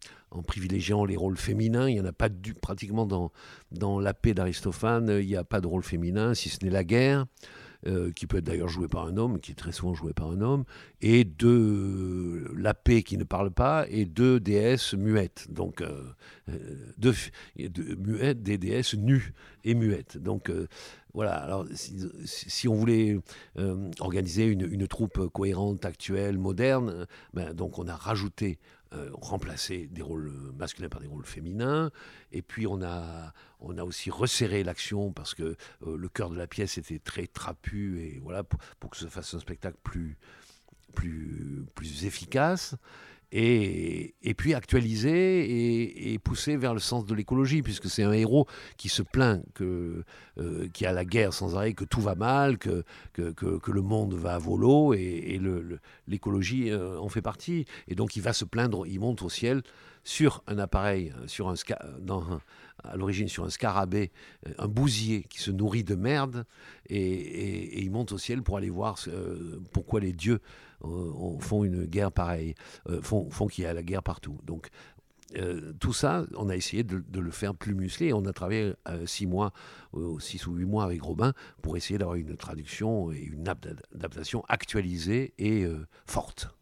privilégiant 0.47 1.05
les 1.05 1.17
rôles 1.17 1.37
féminins. 1.37 1.89
Il 1.89 1.95
n'y 1.95 2.01
en 2.01 2.05
a 2.05 2.13
pas 2.13 2.29
pratiquement 2.63 3.07
dans, 3.07 3.33
dans 3.73 3.99
la 4.01 4.15
paix 4.15 4.35
d'Aristophane. 4.35 5.19
Il 5.21 5.27
n'y 5.27 5.37
a 5.37 5.45
pas 5.45 5.61
de 5.61 5.67
rôle 5.67 5.83
féminin, 5.83 6.35
si 6.35 6.49
ce 6.49 6.65
n'est 6.65 6.71
la 6.71 6.85
guerre. 6.85 7.27
Euh, 7.87 8.13
qui 8.13 8.27
peut 8.27 8.39
être 8.39 8.45
d'ailleurs 8.45 8.71
joué 8.71 8.89
par 8.89 9.07
un 9.07 9.19
homme, 9.19 9.39
qui 9.41 9.53
est 9.53 9.57
très 9.57 9.73
souvent 9.73 9.93
joué 9.93 10.15
par 10.15 10.31
un 10.31 10.41
homme, 10.41 10.65
et 11.03 11.25
de 11.25 12.51
la 12.57 12.73
paix 12.73 13.03
qui 13.03 13.19
ne 13.19 13.25
parle 13.25 13.51
pas, 13.51 13.85
et 13.91 14.07
deux 14.07 14.41
déesses 14.41 14.95
muettes. 14.95 15.49
Donc, 15.51 15.83
euh, 15.83 16.03
euh, 16.49 16.57
deux, 16.97 17.13
muettes, 17.99 18.43
des 18.43 18.57
déesses 18.57 18.95
nues 18.95 19.35
et 19.65 19.75
muettes. 19.75 20.17
Donc, 20.17 20.51
voilà, 21.13 21.35
alors 21.35 21.67
si, 21.75 22.69
on 22.69 22.75
voulait 22.75 23.19
organiser 24.01 24.47
une, 24.47 24.89
troupe 24.89 25.29
cohérente, 25.29 25.85
actuelle, 25.85 26.39
moderne, 26.39 27.07
ben, 27.35 27.53
donc 27.53 27.79
on 27.79 27.87
a 27.87 27.95
rajouté 27.95 28.59
euh, 28.95 29.11
remplacer 29.13 29.89
des 29.91 30.03
rôles 30.03 30.33
masculins 30.57 30.89
par 30.89 31.01
des 31.01 31.07
rôles 31.07 31.25
féminins. 31.25 31.91
Et 32.33 32.43
puis 32.43 32.67
on 32.67 32.83
a, 32.83 33.33
on 33.61 33.77
a 33.79 33.85
aussi 33.85 34.11
resserré 34.11 34.65
l'action 34.65 35.13
parce 35.13 35.35
que 35.35 35.57
euh, 35.87 35.97
le 35.97 36.09
cœur 36.09 36.31
de 36.31 36.37
la 36.37 36.47
pièce 36.47 36.79
était 36.79 36.99
très 36.99 37.27
trapu 37.27 38.01
et 38.01 38.21
voilà 38.23 38.45
pour, 38.45 38.61
pour 38.81 38.91
que 38.91 38.97
ça 38.97 39.09
fasse 39.09 39.35
un 39.35 39.41
spectacle 39.41 39.79
plus, 39.83 40.17
plus, 40.95 41.67
plus 41.75 42.05
efficace 42.05 42.77
et, 43.37 44.35
puis 44.37 44.55
actualiser 44.55 45.45
et, 45.45 46.13
et, 46.13 46.19
pousser 46.21 46.57
vers 46.57 46.73
le 46.73 46.81
sens 46.81 47.05
de 47.05 47.15
l'écologie, 47.15 47.63
puisque 47.63 47.89
c'est 47.89 48.05
un 48.05 48.13
héros 48.13 48.47
qui 48.77 48.89
se 48.89 49.03
plaint 49.03 49.43
que, 49.55 50.05
euh, 50.39 50.69
qui 50.73 50.87
a 50.87 50.93
la 50.93 51.05
guerre 51.05 51.35
sans 51.35 51.57
arrêt, 51.57 51.75
que 51.75 51.85
tout 51.85 52.01
va 52.01 52.15
mal, 52.15 52.59
que, 52.59 52.85
que, 53.13 53.71
le 53.73 53.83
monde 53.83 54.15
va 54.15 54.37
à 54.37 54.39
volo, 54.39 54.95
et, 54.95 55.01
et 55.01 55.41
l'écologie 56.07 56.71
euh, 56.71 56.99
en 57.01 57.09
fait 57.09 57.23
partie. 57.23 57.65
Et 57.89 57.97
donc 57.97 58.15
il 58.15 58.23
va 58.23 58.33
se 58.33 58.45
plaindre, 58.45 58.87
il 58.87 59.01
monte 59.01 59.23
au 59.23 59.29
ciel 59.29 59.63
sur 60.05 60.45
un 60.47 60.59
appareil, 60.59 61.13
sur 61.27 61.49
un, 61.49 61.55
dans 62.01 62.41
à 62.85 62.97
l'origine 62.97 63.29
sur 63.29 63.45
un 63.45 63.51
scarabée, 63.51 64.13
euh, 64.47 64.53
un 64.59 64.69
bousier 64.69 65.25
qui 65.29 65.41
se 65.41 65.51
nourrit 65.51 65.85
de 65.85 65.97
merde, 65.97 66.45
et, 66.89 67.83
il 67.83 67.91
monte 67.91 68.13
au 68.13 68.19
ciel 68.19 68.43
pour 68.43 68.59
aller 68.59 68.71
voir 68.71 68.97
pourquoi 69.73 70.01
les 70.01 70.13
dieux 70.13 70.41
euh, 70.85 71.39
font 71.41 71.65
une 71.65 71.85
guerre 71.85 72.13
pareille, 72.13 72.55
euh, 72.89 73.01
font, 73.01 73.31
font 73.31 73.47
qu'il 73.47 73.65
y 73.65 73.67
a 73.67 73.75
la 73.75 73.83
guerre 73.83 74.03
partout. 74.03 74.39
Donc 74.45 74.69
euh, 75.37 75.73
tout 75.81 75.93
ça, 75.93 76.25
on 76.37 76.49
a 76.49 76.57
essayé 76.57 76.85
de, 76.85 77.03
le 77.13 77.31
faire 77.31 77.55
plus 77.55 77.75
musclé. 77.75 78.13
On 78.13 78.25
a 78.27 78.33
travaillé 78.33 78.75
six 79.07 79.27
mois, 79.27 79.53
six 80.21 80.47
ou 80.47 80.55
huit 80.55 80.67
mois 80.67 80.85
avec 80.85 81.03
Robin 81.03 81.33
pour 81.63 81.77
essayer 81.77 81.99
d'avoir 81.99 82.17
une 82.17 82.37
traduction 82.37 83.11
et 83.11 83.19
une 83.19 83.49
adaptation 83.49 84.45
actualisée 84.49 85.35
et 85.39 85.67
forte. 86.07 86.55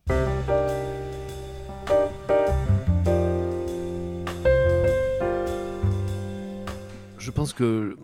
Je 7.19 7.31
pense 7.31 7.53
que 7.53 7.97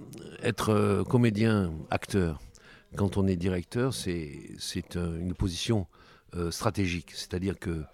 être 0.43 1.03
comédien, 1.09 1.73
acteur, 1.91 2.41
quand 2.97 3.17
on 3.17 3.27
est 3.27 3.37
directeur, 3.37 3.95
c'est 3.95 4.97
une 4.97 5.35
position 5.35 5.87
euh, 6.35 6.51
stratégique. 6.51 7.13
C'est-à-dire 7.15 7.59
que 7.59 7.85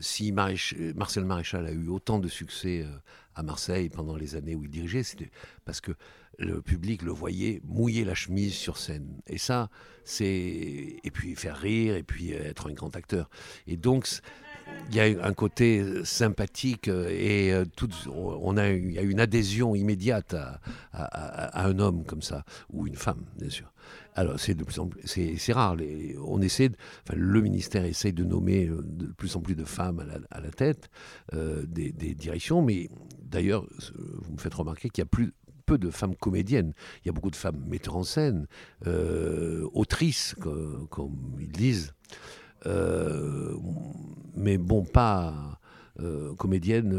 si 0.00 0.32
Marcel 0.32 1.24
Maréchal 1.24 1.66
a 1.66 1.72
eu 1.72 1.88
autant 1.88 2.18
de 2.18 2.28
succès 2.28 2.82
euh, 2.84 2.98
à 3.34 3.42
Marseille 3.42 3.88
pendant 3.88 4.16
les 4.16 4.36
années 4.36 4.54
où 4.54 4.64
il 4.64 4.70
dirigeait, 4.70 5.02
c'était 5.02 5.30
parce 5.64 5.80
que 5.80 5.92
le 6.38 6.62
public 6.62 7.02
le 7.02 7.10
voyait 7.10 7.60
mouiller 7.64 8.04
la 8.04 8.14
chemise 8.14 8.54
sur 8.54 8.76
scène. 8.76 9.08
Et 9.26 9.38
ça, 9.38 9.70
c'est. 10.04 11.00
Et 11.02 11.10
puis 11.12 11.34
faire 11.34 11.56
rire, 11.56 11.96
et 11.96 12.04
puis 12.04 12.32
être 12.32 12.70
un 12.70 12.74
grand 12.74 12.94
acteur. 12.94 13.28
Et 13.66 13.76
donc, 13.76 14.06
il 14.90 14.94
y 14.94 15.00
a 15.00 15.04
un 15.24 15.34
côté 15.34 16.04
sympathique 16.04 16.88
euh, 16.88 17.08
et 17.10 17.68
tout, 17.76 17.88
on 18.08 18.56
a, 18.56 18.70
il 18.70 18.92
y 18.92 18.98
a 18.98 19.02
une 19.02 19.20
adhésion 19.20 19.74
immédiate 19.74 20.34
à, 20.34 20.60
à, 20.92 21.66
un 21.66 21.78
homme 21.78 22.04
comme 22.04 22.22
ça, 22.22 22.44
ou 22.72 22.86
une 22.86 22.96
femme, 22.96 23.24
bien 23.38 23.50
sûr. 23.50 23.70
Alors, 24.18 24.40
c'est 24.40 24.54
de 24.54 24.64
plus 24.64 24.80
en 24.80 24.88
plus, 24.88 25.00
c'est, 25.06 25.52
rare. 25.52 25.76
on 26.26 26.42
essaie, 26.42 26.70
enfin, 27.06 27.16
le 27.16 27.40
ministère 27.40 27.84
essaie 27.84 28.10
de 28.10 28.24
nommer 28.24 28.66
euh, 28.66 28.82
de 28.84 29.06
plus 29.06 29.36
en 29.36 29.40
plus 29.40 29.54
de 29.54 29.62
femmes 29.62 30.04
à 30.28 30.40
la, 30.40 30.50
tête 30.50 30.90
euh, 31.34 31.64
des, 31.68 31.92
directions, 31.92 32.60
mais 32.60 32.90
d'ailleurs, 33.22 33.64
vous 33.94 34.32
me 34.32 34.38
faites 34.38 34.54
remarquer 34.54 34.88
qu'il 34.88 35.02
y 35.02 35.06
a 35.06 35.08
plus 35.08 35.34
peu 35.66 35.78
de 35.78 35.88
femmes 35.88 36.16
comédiennes. 36.16 36.72
Il 37.04 37.06
y 37.06 37.10
a 37.10 37.12
beaucoup 37.12 37.30
de 37.30 37.36
femmes 37.36 37.62
metteurs 37.68 37.94
en 37.94 38.02
scène, 38.02 38.48
euh, 38.88 39.68
autrices, 39.72 40.34
comme, 40.90 41.36
ils 41.38 41.52
disent. 41.52 41.94
mais 44.34 44.58
bon, 44.58 44.82
pas 44.82 45.57
comédienne, 46.36 46.92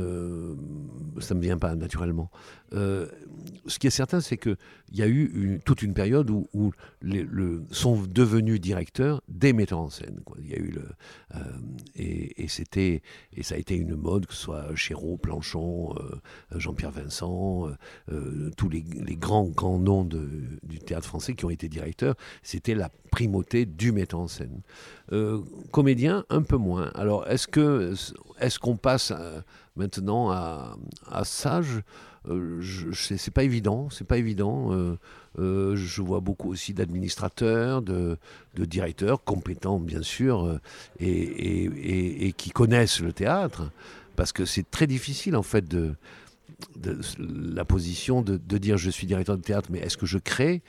ça 1.19 1.33
ne 1.33 1.39
me 1.39 1.43
vient 1.43 1.57
pas 1.57 1.75
naturellement. 1.75 2.29
ce 2.71 3.79
qui 3.79 3.87
est 3.87 3.91
certain, 3.91 4.19
c'est 4.19 4.37
qu'il 4.37 4.57
y 4.93 5.01
a 5.01 5.07
eu 5.07 5.59
toute 5.65 5.81
une 5.81 5.93
période 5.93 6.29
où, 6.29 6.71
les, 7.01 7.23
le, 7.23 7.63
sont 7.71 8.01
devenus 8.01 8.59
directeurs 8.59 9.21
des 9.27 9.53
metteurs 9.53 9.79
en 9.79 9.89
scène. 9.89 10.19
Il 10.39 10.49
y 10.49 10.53
a 10.53 10.57
eu 10.57 10.71
le, 10.71 10.83
et, 11.95 12.47
c'était 12.47 13.01
et 13.35 13.43
ça 13.43 13.55
a 13.55 13.57
été 13.57 13.75
une 13.75 13.95
mode, 13.95 14.25
que 14.25 14.33
ce 14.33 14.41
soit 14.41 14.75
Chéreau, 14.75 15.17
Planchon, 15.17 15.95
Jean-Pierre 16.55 16.91
Vincent, 16.91 17.69
tous 18.57 18.69
les, 18.69 18.83
grands 19.15 19.47
grands 19.47 19.79
noms 19.79 20.03
du 20.03 20.79
théâtre 20.79 21.07
français 21.07 21.35
qui 21.35 21.45
ont 21.45 21.49
été 21.49 21.69
directeurs. 21.69 22.15
C'était 22.43 22.75
la 22.75 22.89
primauté 23.09 23.65
du 23.65 23.91
metteur 23.91 24.19
en 24.21 24.27
scène. 24.27 24.61
Euh, 25.11 25.41
comédien, 25.71 26.25
un 26.29 26.41
peu 26.41 26.57
moins. 26.57 26.91
Alors, 26.95 27.27
est-ce 27.27 27.47
que 27.47 27.93
est-ce 28.39 28.59
qu'on 28.59 28.77
passe 28.77 29.11
euh, 29.15 29.41
maintenant 29.75 30.31
à, 30.31 30.75
sage? 31.23 31.81
Euh, 32.27 32.61
C'est 32.93 33.33
pas 33.33 33.43
évident. 33.43 33.89
C'est 33.89 34.05
pas 34.05 34.17
évident. 34.17 34.71
je 35.37 36.01
vois 36.01 36.19
beaucoup 36.19 36.49
aussi 36.49 36.73
d'administrateurs, 36.73 37.81
de, 37.81 38.17
directeurs 38.55 39.23
compétents, 39.23 39.79
bien 39.79 40.01
sûr, 40.01 40.59
et, 40.99 42.33
qui 42.37 42.49
connaissent 42.51 42.99
le 42.99 43.13
théâtre, 43.13 43.71
parce 44.15 44.31
que 44.31 44.45
c'est 44.45 44.69
très 44.69 44.87
difficile 44.87 45.35
en 45.35 45.43
fait 45.43 45.67
de 45.67 45.95
la 47.17 47.65
position 47.65 48.21
de, 48.21 48.57
dire 48.57 48.77
je 48.77 48.89
suis 48.89 49.07
directeur 49.07 49.37
de 49.37 49.41
théâtre, 49.41 49.69
mais 49.71 49.79
est-ce 49.79 49.97
que 49.97 50.05
je 50.05 50.17
crée? 50.17 50.61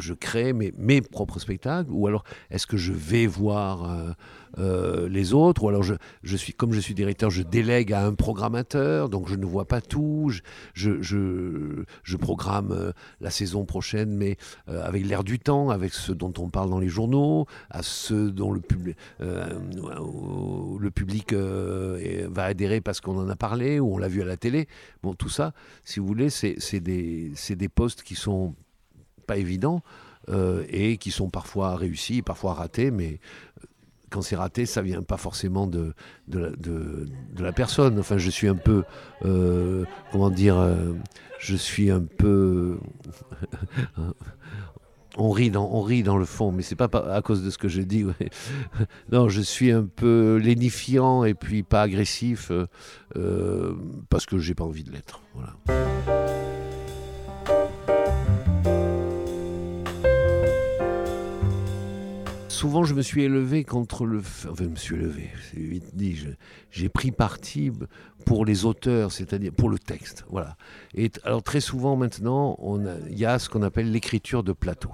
Je 0.00 0.14
crée 0.14 0.52
mes, 0.52 0.72
mes, 0.76 1.00
propres 1.00 1.38
spectacles 1.38 1.90
ou 1.90 2.06
alors 2.06 2.24
est-ce 2.50 2.66
que 2.66 2.76
je 2.76 2.92
vais 2.92 3.26
voir 3.26 3.84
euh, 3.84 4.10
euh, 4.58 5.08
les 5.08 5.32
autres 5.32 5.64
ou 5.64 5.68
alors 5.68 5.82
je, 5.82 5.94
je, 6.22 6.36
suis 6.36 6.52
comme 6.52 6.72
je 6.72 6.80
suis 6.80 6.94
directeur 6.94 7.30
je 7.30 7.42
délègue 7.42 7.92
à 7.92 8.04
un 8.04 8.14
programmateur 8.14 9.08
donc 9.08 9.28
je 9.28 9.36
ne 9.36 9.46
vois 9.46 9.66
pas 9.66 9.80
tout 9.80 10.30
je, 10.74 11.00
je, 11.00 11.84
je 12.02 12.16
programme 12.16 12.72
euh, 12.72 12.92
la 13.20 13.30
saison 13.30 13.64
prochaine 13.64 14.10
mais 14.10 14.36
avec 14.66 15.06
l'air 15.06 15.24
du 15.24 15.38
temps 15.38 15.70
avec 15.70 15.92
ce 15.92 16.12
dont 16.12 16.32
on 16.38 16.48
parle 16.48 16.70
dans 16.70 16.80
les 16.80 16.88
journaux 16.88 17.46
à 17.70 17.82
ceux 17.82 18.30
dont 18.30 18.52
le, 18.52 18.60
public 18.60 18.96
le 19.20 20.90
public 20.90 21.32
va 21.32 22.44
adhérer 22.44 22.80
parce 22.80 23.00
qu'on 23.00 23.18
en 23.18 23.28
a 23.28 23.36
parlé 23.36 23.80
ou 23.80 23.94
on 23.94 23.98
l'a 23.98 24.08
vu 24.08 24.22
à 24.22 24.24
la 24.24 24.36
télé. 24.36 24.66
Bon 25.02 25.14
tout 25.14 25.28
ça 25.28 25.52
si 25.84 26.00
vous 26.00 26.06
voulez 26.06 26.30
c'est 26.30 26.80
des, 26.80 27.32
des 27.50 27.68
postes 27.68 28.02
qui 28.02 28.14
sont 28.14 28.54
pas 29.30 29.36
évidents 29.36 29.84
euh, 30.28 30.64
et 30.68 30.96
qui 30.96 31.12
sont 31.12 31.30
parfois 31.30 31.76
réussis, 31.76 32.20
parfois 32.20 32.54
ratés, 32.54 32.90
mais 32.90 33.20
euh, 33.58 33.66
quand 34.10 34.22
c'est 34.22 34.34
raté, 34.34 34.66
ça 34.66 34.82
vient 34.82 35.02
pas 35.02 35.18
forcément 35.18 35.68
de, 35.68 35.94
de, 36.26 36.38
la, 36.40 36.50
de, 36.50 37.06
la 37.38 37.52
personne. 37.52 37.96
Enfin, 38.00 38.18
je 38.18 38.28
suis 38.28 38.48
un 38.48 38.56
peu, 38.56 38.82
euh, 39.24 39.84
comment 40.10 40.30
dire, 40.30 40.56
je 41.38 41.54
suis 41.54 41.92
un 41.92 42.02
peu. 42.02 42.78
on 45.16 45.30
rit 45.30 45.52
dans, 45.52 45.70
on 45.72 45.80
rit 45.80 46.02
dans 46.02 46.16
le 46.16 46.24
fond, 46.24 46.50
mais 46.50 46.62
c'est 46.62 46.74
pas 46.74 46.90
à 47.14 47.22
cause 47.22 47.44
de 47.44 47.50
ce 47.50 47.58
que 47.58 47.68
je 47.68 47.82
dis. 47.82 48.04
non, 49.12 49.28
je 49.28 49.40
suis 49.40 49.70
un 49.70 49.84
peu 49.84 50.40
lénifiant 50.42 51.22
et 51.22 51.34
puis 51.34 51.62
pas 51.62 51.82
agressif 51.82 52.50
parce 54.08 54.26
que 54.26 54.38
j'ai 54.38 54.54
pas 54.54 54.64
envie 54.64 54.82
de 54.82 54.90
l'être. 54.90 55.20
Souvent, 62.60 62.84
je 62.84 62.92
me 62.92 63.00
suis 63.00 63.22
élevé 63.22 63.64
contre 63.64 64.04
le. 64.04 64.18
Enfin, 64.18 64.50
je 64.58 64.64
me 64.64 64.76
suis 64.76 64.96
élevé, 64.96 65.30
c'est 65.50 65.58
vite 65.58 65.94
dit. 65.94 66.26
J'ai 66.70 66.90
pris 66.90 67.10
parti 67.10 67.72
pour 68.26 68.44
les 68.44 68.66
auteurs, 68.66 69.12
c'est-à-dire 69.12 69.52
pour 69.52 69.70
le 69.70 69.78
texte. 69.78 70.26
Voilà. 70.28 70.56
Et 70.94 71.10
alors, 71.24 71.42
très 71.42 71.60
souvent, 71.60 71.96
maintenant, 71.96 72.58
il 73.08 73.18
y 73.18 73.24
a 73.24 73.38
ce 73.38 73.48
qu'on 73.48 73.62
appelle 73.62 73.90
l'écriture 73.90 74.42
de 74.42 74.52
plateau. 74.52 74.90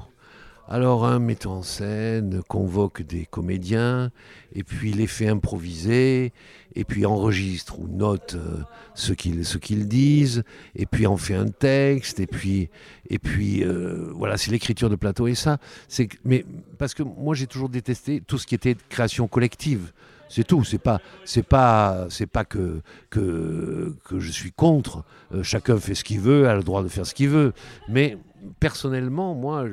Alors 0.69 1.07
un 1.07 1.21
metteur 1.21 1.53
en 1.53 1.63
scène 1.63 2.43
convoque 2.49 3.03
des 3.03 3.25
comédiens, 3.25 4.11
et 4.53 4.65
puis 4.65 4.93
les 4.93 5.07
fait 5.07 5.29
improviser, 5.29 6.33
et 6.75 6.85
puis 6.85 7.07
enregistre 7.07 7.79
ou 7.79 7.87
note 7.87 8.35
euh, 8.35 8.63
ce 8.95 9.13
qu'ils 9.13 9.87
disent, 9.87 10.43
et 10.75 10.87
puis 10.87 11.07
en 11.07 11.17
fait 11.17 11.35
un 11.35 11.47
texte, 11.47 12.19
et 12.19 12.27
puis, 12.27 12.69
et 13.11 13.21
puis 13.21 13.63
euh, 13.63 14.11
voilà, 14.17 14.37
c'est 14.37 14.51
l'écriture 14.51 14.91
de 14.91 14.97
plateau. 14.97 15.29
Et 15.29 15.37
ça, 15.37 15.59
c'est 15.87 16.09
mais 16.25 16.45
parce 16.79 16.95
que 16.95 17.05
moi 17.05 17.37
j'ai 17.37 17.47
toujours 17.47 17.69
détesté 17.69 18.21
tout 18.27 18.37
ce 18.37 18.47
qui 18.47 18.57
était 18.57 18.77
création 18.89 19.29
collective. 19.29 19.93
C'est 20.29 20.45
tout. 20.45 20.65
C'est 20.65 20.79
pas, 20.79 21.01
c'est 21.25 21.43
pas, 21.43 22.07
c'est 22.11 22.27
pas 22.27 22.45
que, 22.45 22.83
que 23.11 23.97
que 24.05 24.19
je 24.21 24.31
suis 24.31 24.53
contre. 24.53 25.05
Euh, 25.33 25.43
chacun 25.43 25.79
fait 25.79 25.95
ce 25.95 26.05
qu'il 26.05 26.21
veut, 26.21 26.49
a 26.49 26.55
le 26.55 26.63
droit 26.63 26.83
de 26.83 26.89
faire 26.89 27.07
ce 27.07 27.15
qu'il 27.15 27.29
veut. 27.29 27.53
Mais 27.89 28.19
personnellement, 28.61 29.35
moi, 29.35 29.67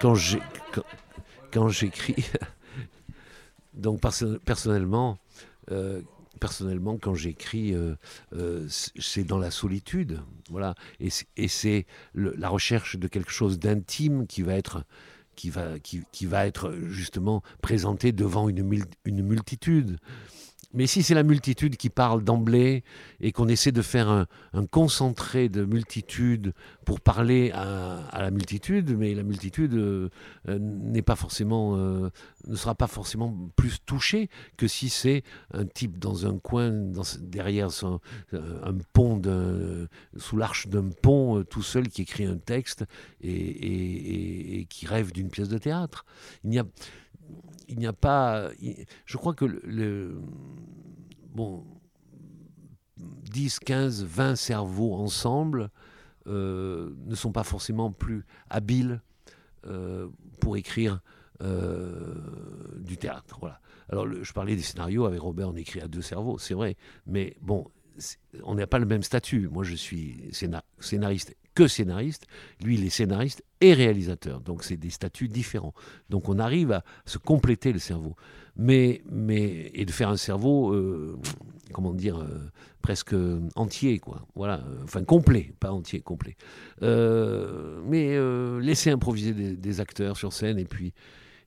quand 0.00 0.14
j'ai 0.14 0.40
quand, 1.52 1.68
j'écris, 1.68 2.28
donc 3.74 4.00
personnellement, 4.44 5.18
euh, 5.70 6.02
personnellement, 6.40 6.98
quand 7.00 7.14
j'écris, 7.14 7.74
euh, 7.74 8.66
c'est 8.68 9.24
dans 9.24 9.38
la 9.38 9.52
solitude, 9.52 10.20
voilà, 10.50 10.74
et 10.98 11.48
c'est 11.48 11.86
la 12.14 12.48
recherche 12.48 12.96
de 12.96 13.06
quelque 13.06 13.30
chose 13.30 13.60
d'intime 13.60 14.26
qui 14.26 14.42
va 14.42 14.54
être 14.54 14.84
qui 15.34 15.50
va, 15.50 16.46
être 16.46 16.72
justement 16.88 17.42
présenté 17.60 18.12
devant 18.12 18.48
une 18.48 19.22
multitude. 19.22 19.98
Mais 20.74 20.88
si 20.88 21.04
c'est 21.04 21.14
la 21.14 21.22
multitude 21.22 21.76
qui 21.76 21.88
parle 21.88 22.24
d'emblée 22.24 22.82
et 23.20 23.30
qu'on 23.30 23.46
essaie 23.46 23.70
de 23.70 23.80
faire 23.80 24.08
un, 24.08 24.26
concentré 24.66 25.48
de 25.48 25.64
multitude 25.64 26.52
pour 26.84 27.00
parler 27.00 27.52
à, 27.52 28.20
la 28.20 28.30
multitude, 28.32 28.96
mais 28.98 29.14
la 29.14 29.22
multitude 29.22 29.74
euh, 29.74 30.10
euh, 30.48 30.58
n'est 30.58 31.02
pas 31.02 31.14
forcément, 31.14 31.76
euh, 31.76 32.10
ne 32.48 32.56
sera 32.56 32.74
pas 32.74 32.88
forcément 32.88 33.36
plus 33.54 33.78
touchée 33.86 34.28
que 34.56 34.66
si 34.66 34.88
c'est 34.88 35.22
un 35.52 35.64
type 35.64 35.98
dans 35.98 36.26
un 36.26 36.38
coin, 36.38 36.72
derrière 37.20 37.68
un 38.32 38.78
pont, 38.92 39.22
sous 40.16 40.36
l'arche 40.36 40.66
d'un 40.66 40.90
pont, 40.90 41.44
tout 41.44 41.62
seul 41.62 41.88
qui 41.88 42.02
écrit 42.02 42.24
un 42.24 42.36
texte 42.36 42.84
et, 43.22 44.66
qui 44.68 44.86
rêve 44.86 45.12
d'une 45.12 45.30
pièce 45.30 45.48
de 45.48 45.58
théâtre. 45.58 46.04
Il 46.42 46.58
a 46.58 46.64
il 47.68 47.78
n'y 47.78 47.86
a 47.86 47.92
pas. 47.92 48.50
Je 49.06 49.16
crois 49.16 49.34
que 49.34 49.44
le, 49.44 50.20
bon, 51.34 51.64
10, 52.96 53.58
15, 53.60 54.04
20 54.04 54.36
cerveaux 54.36 54.94
ensemble 54.94 55.70
euh, 56.26 56.94
ne 57.06 57.14
sont 57.14 57.32
pas 57.32 57.44
forcément 57.44 57.92
plus 57.92 58.24
habiles 58.48 59.02
euh, 59.66 60.08
pour 60.40 60.56
écrire 60.56 61.00
euh, 61.42 62.14
du 62.78 62.96
théâtre. 62.96 63.36
Voilà. 63.40 63.60
Alors, 63.88 64.06
je 64.08 64.32
parlais 64.32 64.56
des 64.56 64.62
scénarios 64.62 65.04
avec 65.04 65.20
Robert, 65.20 65.50
on 65.50 65.56
écrit 65.56 65.80
à 65.80 65.88
deux 65.88 66.00
cerveaux, 66.00 66.38
c'est 66.38 66.54
vrai, 66.54 66.76
mais 67.06 67.36
bon, 67.42 67.70
on 68.42 68.54
n'a 68.54 68.66
pas 68.66 68.78
le 68.78 68.86
même 68.86 69.02
statut. 69.02 69.48
Moi, 69.48 69.62
je 69.62 69.74
suis 69.74 70.30
scénariste 70.32 71.36
que 71.54 71.68
scénariste. 71.68 72.26
Lui, 72.62 72.74
il 72.76 72.84
est 72.84 72.90
scénariste 72.90 73.44
et 73.60 73.72
réalisateur. 73.72 74.40
Donc, 74.40 74.64
c'est 74.64 74.76
des 74.76 74.90
statuts 74.90 75.28
différents. 75.28 75.74
Donc, 76.10 76.28
on 76.28 76.38
arrive 76.38 76.72
à 76.72 76.84
se 77.06 77.18
compléter 77.18 77.72
le 77.72 77.78
cerveau. 77.78 78.16
Mais, 78.56 79.02
mais 79.10 79.70
et 79.74 79.84
de 79.84 79.90
faire 79.90 80.08
un 80.08 80.16
cerveau, 80.16 80.72
euh, 80.72 81.18
comment 81.72 81.92
dire, 81.92 82.18
euh, 82.18 82.50
presque 82.82 83.14
entier, 83.56 83.98
quoi. 83.98 84.26
Voilà, 84.36 84.62
enfin 84.84 85.02
complet, 85.02 85.52
pas 85.58 85.72
entier, 85.72 86.00
complet. 86.00 86.36
Euh, 86.82 87.80
mais 87.84 88.16
laisser 88.64 88.90
improviser 88.90 89.32
des, 89.32 89.80
acteurs 89.80 90.16
sur 90.16 90.32
scène 90.32 90.58
et 90.58 90.64
puis 90.64 90.92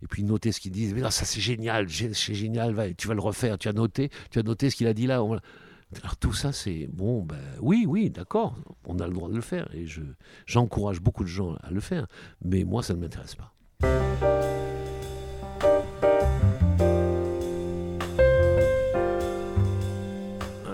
et 0.04 0.08
puis 0.08 0.24
noter 0.24 0.52
ce 0.52 0.60
qu'ils 0.60 0.74
disent. 0.74 0.94
Mais 0.94 1.02
ça 1.12 1.26
c'est 1.26 1.40
génial, 1.40 1.88
c'est 1.90 2.34
génial, 2.34 2.76
tu 2.98 3.08
vas 3.08 3.14
le 3.14 3.22
refaire, 3.22 3.58
tu 3.58 3.70
as 3.70 3.74
noté, 3.74 4.10
tu 4.30 4.40
as 4.40 4.44
noté 4.44 4.70
ce 4.70 4.76
qu'il 4.76 4.88
a 4.88 4.94
dit 4.94 5.08
là. 5.08 5.24
Alors 5.96 6.18
tout 6.18 6.34
ça, 6.34 6.52
c'est 6.52 6.88
bon, 6.92 7.24
ben 7.24 7.40
oui, 7.62 7.86
oui, 7.88 8.10
d'accord, 8.10 8.56
on 8.86 9.00
a 9.00 9.08
le 9.08 9.14
droit 9.14 9.30
de 9.30 9.36
le 9.36 9.42
faire 9.42 9.74
et 9.74 9.88
je, 9.88 10.02
j'encourage 10.46 11.00
beaucoup 11.00 11.24
de 11.24 11.30
gens 11.30 11.56
à 11.64 11.72
le 11.72 11.80
faire, 11.80 12.08
mais 12.44 12.66
moi, 12.66 12.84
ça 12.84 12.94
ne 12.94 13.00
m'intéresse 13.00 13.36
pas. 13.36 13.54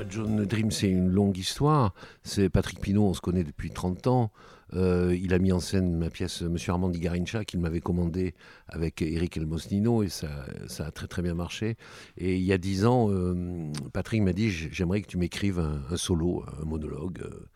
John 0.10 0.46
Dream, 0.46 0.70
c'est 0.70 0.90
une 0.90 1.10
longue 1.10 1.38
histoire. 1.40 1.96
C'est 2.22 2.48
Patrick 2.48 2.80
Pinot, 2.80 3.04
on 3.04 3.14
se 3.16 3.22
connaît 3.22 3.44
depuis 3.44 3.72
30 3.72 4.06
ans. 4.06 4.32
Euh, 4.76 5.16
il 5.20 5.34
a 5.34 5.40
mis 5.40 5.52
en 5.52 5.60
scène 5.60 5.96
ma 5.96 6.10
pièce 6.10 6.42
Monsieur 6.42 6.72
Armand 6.72 6.90
Garincha 6.90 7.46
qu'il 7.46 7.60
m'avait 7.60 7.82
commandé 7.82 8.34
avec 8.68 9.02
Eric 9.02 9.38
Elmosnino 9.38 10.04
et 10.04 10.10
ça, 10.10 10.46
a 10.80 10.92
très 10.92 11.08
très 11.08 11.22
bien 11.22 11.34
marché. 11.34 11.78
Et 12.18 12.36
il 12.36 12.44
y 12.44 12.54
a 12.54 12.58
dix 12.58 12.86
ans, 12.86 13.10
euh, 13.12 13.72
Patrick 13.94 14.22
m'a 14.22 14.34
dit 14.34 14.50
j'aimerais 14.50 15.02
que 15.02 15.08
tu 15.08 15.18
m'écrives 15.18 15.60
un, 15.60 15.98
solo, 15.98 16.44
un 16.62 16.66
monologue. 16.66 17.22
Euh, 17.24 17.48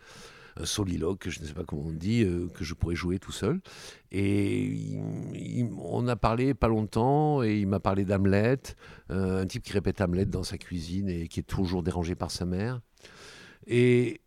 un 0.60 0.66
soliloque, 0.66 1.30
je 1.30 1.40
ne 1.40 1.46
sais 1.46 1.54
pas 1.54 1.64
comment 1.64 1.84
on 1.86 1.92
dit, 1.92 2.24
euh, 2.24 2.48
que 2.48 2.64
je 2.64 2.74
pourrais 2.74 2.96
jouer 2.96 3.20
tout 3.20 3.32
seul. 3.32 3.62
Et 4.12 4.98
on 5.78 6.08
a 6.08 6.16
parlé 6.16 6.56
pas 6.56 6.68
longtemps, 6.68 7.44
et 7.44 7.60
il 7.60 7.68
m'a 7.68 7.80
parlé 7.80 8.06
d'Hamlet, 8.06 8.58
un 9.10 9.46
type 9.46 9.62
qui 9.62 9.74
répète 9.74 10.02
Hamlet 10.02 10.26
dans 10.26 10.42
sa 10.42 10.58
cuisine 10.58 11.10
et 11.10 11.28
qui 11.28 11.42
est 11.42 11.44
toujours 11.44 11.84
dérangé 11.84 12.16
par 12.16 12.32
sa 12.32 12.46
mère. 12.46 12.82
Et, 13.68 14.22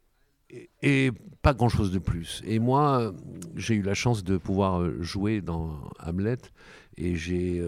et 0.82 1.12
pas 1.42 1.54
grand-chose 1.54 1.92
de 1.92 1.98
plus. 1.98 2.42
Et 2.44 2.58
moi, 2.58 3.14
j'ai 3.56 3.74
eu 3.74 3.82
la 3.82 3.94
chance 3.94 4.24
de 4.24 4.36
pouvoir 4.36 4.90
jouer 5.00 5.40
dans 5.40 5.90
Hamlet, 6.00 6.38
et 6.96 7.16
j'ai 7.16 7.60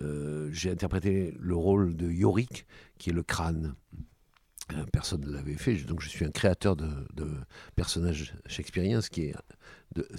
euh, 0.00 0.48
j'ai 0.52 0.70
interprété 0.70 1.34
le 1.38 1.54
rôle 1.54 1.96
de 1.96 2.10
Yorick, 2.10 2.66
qui 2.98 3.10
est 3.10 3.12
le 3.12 3.22
crâne. 3.22 3.74
Euh, 4.72 4.84
personne 4.92 5.20
ne 5.20 5.30
l'avait 5.30 5.56
fait, 5.56 5.76
donc 5.84 6.00
je 6.00 6.08
suis 6.08 6.24
un 6.24 6.30
créateur 6.30 6.74
de, 6.74 6.88
personnages 7.76 8.34
shakespeariens, 8.46 9.00
ce 9.00 9.10
qui 9.10 9.26
est, 9.26 9.34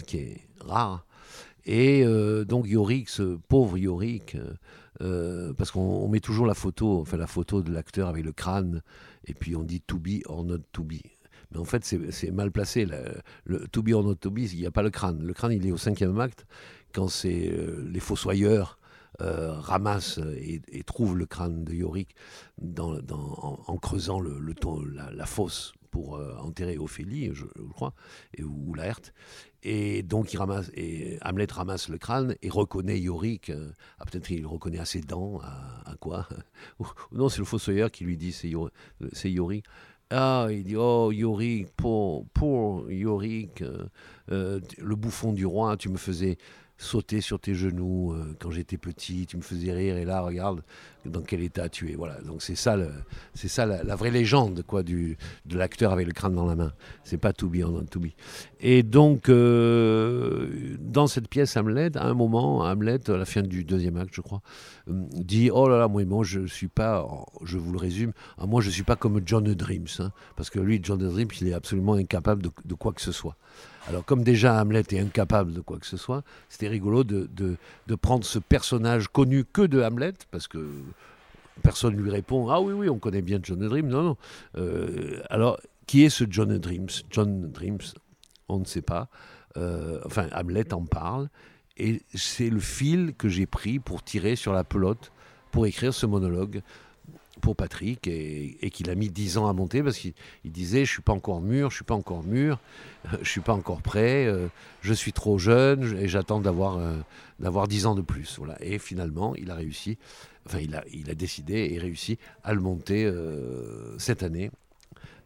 qui 0.05 0.17
est 0.17 0.41
rare. 0.59 1.05
Et 1.65 2.03
euh, 2.05 2.45
donc 2.45 2.67
Yorick, 2.67 3.09
ce 3.09 3.37
pauvre 3.47 3.77
Yorick, 3.77 4.37
parce 4.99 5.71
qu'on 5.71 6.07
met 6.07 6.19
toujours 6.19 6.45
la 6.45 6.53
photo, 6.53 7.01
enfin 7.01 7.17
la 7.17 7.27
photo 7.27 7.61
de 7.61 7.71
l'acteur 7.71 8.07
avec 8.07 8.23
le 8.23 8.31
crâne, 8.31 8.81
et 9.25 9.33
puis 9.33 9.55
on 9.55 9.63
dit 9.63 9.81
to 9.81 9.97
be 9.97 10.21
or 10.25 10.43
not 10.43 10.59
to 10.71 10.83
be. 10.83 11.01
Mais 11.55 11.61
en 11.61 11.65
fait, 11.65 11.83
c'est 12.11 12.31
mal 12.31 12.51
placé. 12.51 12.85
le 13.45 13.67
to 13.69 13.81
be 13.81 13.93
or 13.93 14.03
not 14.03 14.15
to 14.15 14.29
be, 14.29 14.39
il 14.39 14.59
n'y 14.59 14.65
a 14.65 14.71
pas 14.71 14.83
le 14.83 14.89
crâne. 14.91 15.23
Le 15.23 15.33
crâne, 15.33 15.53
il 15.53 15.65
est 15.65 15.71
au 15.71 15.77
cinquième 15.77 16.19
acte, 16.19 16.45
quand 16.93 17.07
c'est 17.07 17.51
les 17.85 17.99
fossoyeurs 17.99 18.77
euh, 19.21 19.53
ramasse 19.53 20.19
et, 20.37 20.83
trouve 20.83 21.17
le 21.17 21.25
crâne 21.25 21.63
de 21.63 21.73
Yorick 21.73 22.15
en, 23.09 23.77
creusant 23.77 24.19
le, 24.19 24.41
la, 25.13 25.25
fosse 25.25 25.73
pour 25.89 26.17
euh, 26.17 26.35
enterrer 26.39 26.77
Ophélie, 26.77 27.31
je, 27.33 27.45
crois, 27.73 27.93
et, 28.33 28.43
ou, 28.43 28.73
Laerte. 28.73 29.13
Et 29.63 30.03
donc 30.03 30.35
Hamlet 30.37 31.47
ramasse 31.49 31.87
le 31.87 31.97
crâne 31.97 32.35
et 32.41 32.49
reconnaît 32.49 32.99
Yorick. 32.99 33.51
Euh, 33.51 33.71
ah, 33.99 34.05
peut-être 34.05 34.27
qu'il 34.27 34.45
reconnaît 34.45 34.79
à 34.79 34.85
ses 34.85 35.01
dents, 35.01 35.39
à, 35.39 35.95
quoi? 36.01 36.27
Non, 37.13 37.29
c'est 37.29 37.39
le 37.39 37.45
fossoyeur 37.45 37.91
qui 37.91 38.03
lui 38.03 38.17
dit 38.17 38.33
c'est 38.33 38.49
Yorick. 39.31 39.65
Ah, 40.11 40.47
il 40.51 40.63
dit, 40.63 40.75
oh 40.77 41.11
Yorick, 41.11 41.69
pour, 41.75 42.27
pour 42.29 42.91
Yorick, 42.91 43.63
le 44.27 44.95
bouffon 44.95 45.33
du 45.33 45.45
roi, 45.45 45.77
tu 45.77 45.89
me 45.89 45.97
faisais 45.97 46.37
sauter 46.77 47.21
sur 47.21 47.39
tes 47.39 47.55
genoux 47.55 48.13
euh, 48.13 48.35
quand 48.39 48.51
j'étais 48.51 48.77
petit, 48.77 49.25
tu 49.25 49.37
me 49.37 49.41
faisais 49.41 49.71
rire 49.71 49.97
et 49.97 50.05
là 50.05 50.21
regarde 50.21 50.61
dans 51.05 51.21
quel 51.21 51.41
état 51.41 51.69
tu 51.69 51.91
es. 51.91 51.95
Voilà, 51.95 52.19
donc 52.21 52.41
c'est 52.41 52.55
ça, 52.55 52.77
c'est 53.33 53.47
ça 53.47 53.65
la, 53.65 53.95
vraie 53.95 54.11
légende 54.11 54.63
quoi 54.65 54.83
du 54.83 55.17
de 55.45 55.57
l'acteur 55.57 55.93
avec 55.93 56.07
le 56.07 56.13
crâne 56.13 56.35
dans 56.35 56.45
la 56.45 56.55
main. 56.55 56.73
C'est 57.03 57.17
pas 57.17 57.31
To 57.31 57.47
Be 57.47 57.57
Not 57.57 57.83
To 57.91 57.99
Be. 57.99 58.07
Et 58.59 58.83
donc 58.83 59.29
euh, 59.29 60.75
dans 60.79 61.07
cette 61.07 61.29
pièce 61.29 61.55
Hamlet, 61.55 61.95
à 61.97 62.05
un 62.05 62.13
moment, 62.13 62.59
Hamlet 62.59 63.09
à 63.09 63.17
la 63.17 63.25
fin 63.25 63.41
du 63.41 63.63
deuxième 63.63 63.97
acte, 63.97 64.13
je 64.13 64.21
crois, 64.21 64.41
euh, 64.89 65.05
dit 65.13 65.49
oh 65.51 65.69
là 65.69 65.77
là 65.77 65.87
moi, 65.87 66.03
moi 66.05 66.23
je 66.23 66.45
suis 66.45 66.67
pas, 66.67 67.07
je 67.43 67.57
vous 67.57 67.71
le 67.71 67.77
résume, 67.77 68.11
ah, 68.37 68.45
moi 68.47 68.61
je 68.61 68.69
suis 68.69 68.83
pas 68.83 68.95
comme 68.95 69.21
John 69.25 69.43
Dreams, 69.43 69.87
hein, 69.99 70.11
parce 70.35 70.49
que 70.49 70.59
lui 70.59 70.79
John 70.83 70.99
Dreams 70.99 71.29
il 71.39 71.47
est 71.47 71.53
absolument 71.53 71.93
incapable 71.93 72.43
de 72.43 72.73
quoi 72.73 72.91
que 72.91 73.01
ce 73.01 73.11
soit. 73.13 73.37
Alors 73.87 74.03
comme 74.03 74.23
déjà 74.23 74.59
Hamlet 74.59 74.83
est 74.89 74.99
incapable 74.99 75.53
de 75.53 75.61
quoi 75.61 75.77
que 75.77 75.85
ce 75.85 75.97
soit, 75.97 76.23
c'était 76.49 76.67
rigolo 76.67 77.03
de, 77.03 77.29
de, 77.35 77.95
prendre 77.95 78.25
ce 78.25 78.39
personnage 78.39 79.07
connu 79.07 79.45
que 79.45 79.61
de 79.61 79.81
Hamlet, 79.81 80.13
parce 80.31 80.47
que 80.47 80.67
personne 81.61 81.95
ne 81.95 82.01
lui 82.01 82.11
répond 82.11 82.49
Ah 82.49 82.59
oui, 82.61 82.73
oui, 82.73 82.89
on 82.89 82.97
connaît 82.97 83.21
bien 83.21 83.39
John 83.41 83.59
Dreams. 83.59 83.87
Non, 83.87 84.03
non. 84.03 84.17
Euh, 84.57 85.21
alors, 85.29 85.59
qui 85.85 86.03
est 86.03 86.09
ce 86.09 86.23
John 86.29 86.57
Dreams? 86.57 86.89
John 87.11 87.51
Dreams, 87.51 87.93
on 88.49 88.59
ne 88.59 88.65
sait 88.65 88.81
pas. 88.81 89.07
Euh, 89.57 89.99
enfin, 90.05 90.27
Hamlet 90.33 90.73
en 90.73 90.83
parle. 90.85 91.29
Et 91.77 92.01
c'est 92.13 92.49
le 92.49 92.59
fil 92.59 93.13
que 93.17 93.29
j'ai 93.29 93.45
pris 93.45 93.79
pour 93.79 94.03
tirer 94.03 94.35
sur 94.35 94.53
la 94.53 94.63
pelote, 94.63 95.11
pour 95.51 95.65
écrire 95.67 95.93
ce 95.93 96.05
monologue 96.05 96.61
pour 97.41 97.55
Patrick 97.55 98.07
et, 98.07 98.69
qu'il 98.71 98.89
a 98.89 98.95
mis 98.95 99.09
dix 99.09 99.37
ans 99.37 99.47
à 99.47 99.53
monter 99.53 99.83
parce 99.83 99.97
qu'il 99.97 100.13
disait 100.45 100.85
je 100.85 100.91
suis 100.91 101.01
pas 101.01 101.13
encore 101.13 101.41
mûr, 101.41 101.69
je 101.69 101.75
suis 101.75 101.85
pas 101.85 101.95
encore 101.95 102.23
mûr, 102.23 102.59
je 103.21 103.29
suis 103.29 103.41
pas 103.41 103.53
encore 103.53 103.81
prêt, 103.81 104.25
euh, 104.25 104.47
je 104.81 104.93
suis 104.93 105.13
trop 105.13 105.37
jeune 105.37 105.97
et 105.97 106.07
j'attends 106.07 106.39
d'avoir 106.39 106.77
euh, 106.77 106.97
d'avoir 107.39 107.67
dix 107.67 107.85
ans 107.85 107.95
de 107.95 108.01
plus. 108.01 108.37
Voilà. 108.37 108.55
Et 108.61 108.79
finalement, 108.79 109.35
il 109.35 109.51
a 109.51 109.55
réussi, 109.55 109.97
enfin 110.45 110.59
il 110.59 110.75
a, 110.75 110.83
il 110.91 111.09
a 111.09 111.15
décidé 111.15 111.69
et 111.71 111.79
réussi 111.79 112.17
à 112.43 112.53
le 112.53 112.61
monter 112.61 113.05
euh, 113.05 113.97
cette 113.97 114.23
année. 114.23 114.51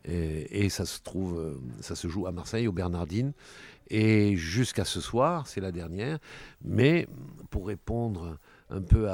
Et, 0.05 0.65
et, 0.65 0.69
ça 0.69 0.85
se 0.85 1.01
trouve, 1.01 1.59
ça 1.81 1.93
se 1.93 2.07
joue 2.07 2.25
à 2.25 2.31
Marseille, 2.31 2.67
aux 2.67 2.71
Bernardines. 2.71 3.33
Et 3.89 4.37
jusqu'à 4.37 4.85
ce 4.85 5.01
soir, 5.01 5.45
c'est 5.45 5.59
la 5.59 5.71
dernière. 5.71 6.19
Mais 6.63 7.07
pour 7.49 7.67
répondre 7.67 8.37
un 8.69 8.81
peu 8.81 9.09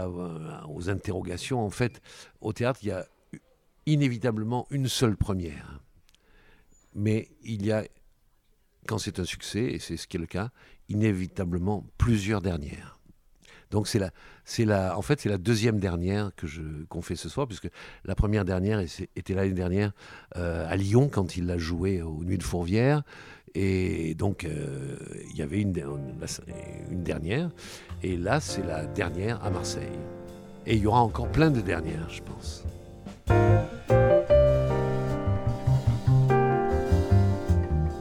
aux 0.68 0.90
interrogations. 0.90 1.66
En 1.66 1.70
fait, 1.70 2.02
au 2.42 2.54
théâtre, 2.54 2.80
il 2.84 2.88
y 2.90 2.92
a 2.92 3.06
inévitablement 3.86 4.68
une 4.70 4.88
seule 4.88 5.18
première. 5.18 5.82
Mais 6.94 7.30
il 7.44 7.66
y 7.66 7.72
a, 7.72 7.84
quand 8.88 8.98
c'est 8.98 9.20
un 9.20 9.26
succès, 9.26 9.64
et 9.64 9.80
c'est 9.80 9.98
ce 9.98 10.08
qui 10.08 10.18
est 10.18 10.20
le 10.20 10.26
cas, 10.26 10.52
inévitablement 10.90 11.86
plusieurs 11.98 12.42
dernières. 12.42 12.95
Donc 13.72 13.88
c'est 13.88 14.00
la, 14.00 14.12
c'est 14.44 14.66
la, 14.66 14.98
en 14.98 15.02
fait 15.02 15.22
c'est 15.22 15.30
la 15.30 15.38
deuxième 15.38 15.80
dernière 15.80 16.32
que 16.36 16.46
qu'on 16.88 17.02
fait 17.02 17.16
ce 17.16 17.30
soir, 17.30 17.48
puisque 17.48 17.70
la 18.04 18.16
première 18.16 18.46
dernière 18.46 18.80
était 18.80 19.34
l'année 19.34 19.54
dernière 19.54 19.92
euh, 20.38 20.66
à 20.70 20.76
Lyon 20.76 21.10
quand 21.12 21.38
il 21.38 21.46
l'a 21.46 21.58
joué 21.58 22.02
aux 22.02 22.24
Nuits 22.24 22.38
de 22.38 22.44
Fourvière. 22.44 23.04
Et 23.58 24.16
donc, 24.16 24.44
euh, 24.44 24.98
il 25.32 25.38
y 25.38 25.42
avait 25.42 25.62
une, 25.62 25.74
une, 26.92 27.04
dernière. 27.04 27.50
Et 28.04 28.18
là, 28.18 28.42
c'est 28.42 28.66
la 28.66 28.86
dernière 28.86 29.42
à 29.46 29.50
Marseille. 29.50 29.98
Et 30.66 30.76
il 30.76 30.82
y 30.82 30.88
aura 30.88 31.02
encore 31.02 31.32
plein 31.32 31.52
de 31.52 31.62
dernières, 31.62 32.10
je 32.10 32.22
pense. 32.22 32.66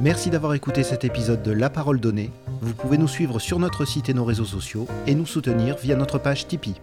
Merci 0.01 0.29
d'avoir 0.29 0.55
écouté 0.55 0.83
cet 0.83 1.05
épisode 1.05 1.43
de 1.43 1.53
La 1.53 1.71
Parole 1.71 2.01
Donnée. 2.01 2.31
Vous 2.65 2.73
pouvez 2.73 2.97
nous 2.97 3.09
suivre 3.09 3.39
sur 3.41 3.59
notre 3.59 3.85
site 3.85 4.09
et 4.09 4.15
nos 4.15 4.25
réseaux 4.25 4.47
sociaux 4.47 4.87
et 5.07 5.15
nous 5.15 5.27
soutenir 5.27 5.77
via 5.77 5.97
notre 5.97 6.17
page 6.17 6.47
Tipeee. 6.47 6.81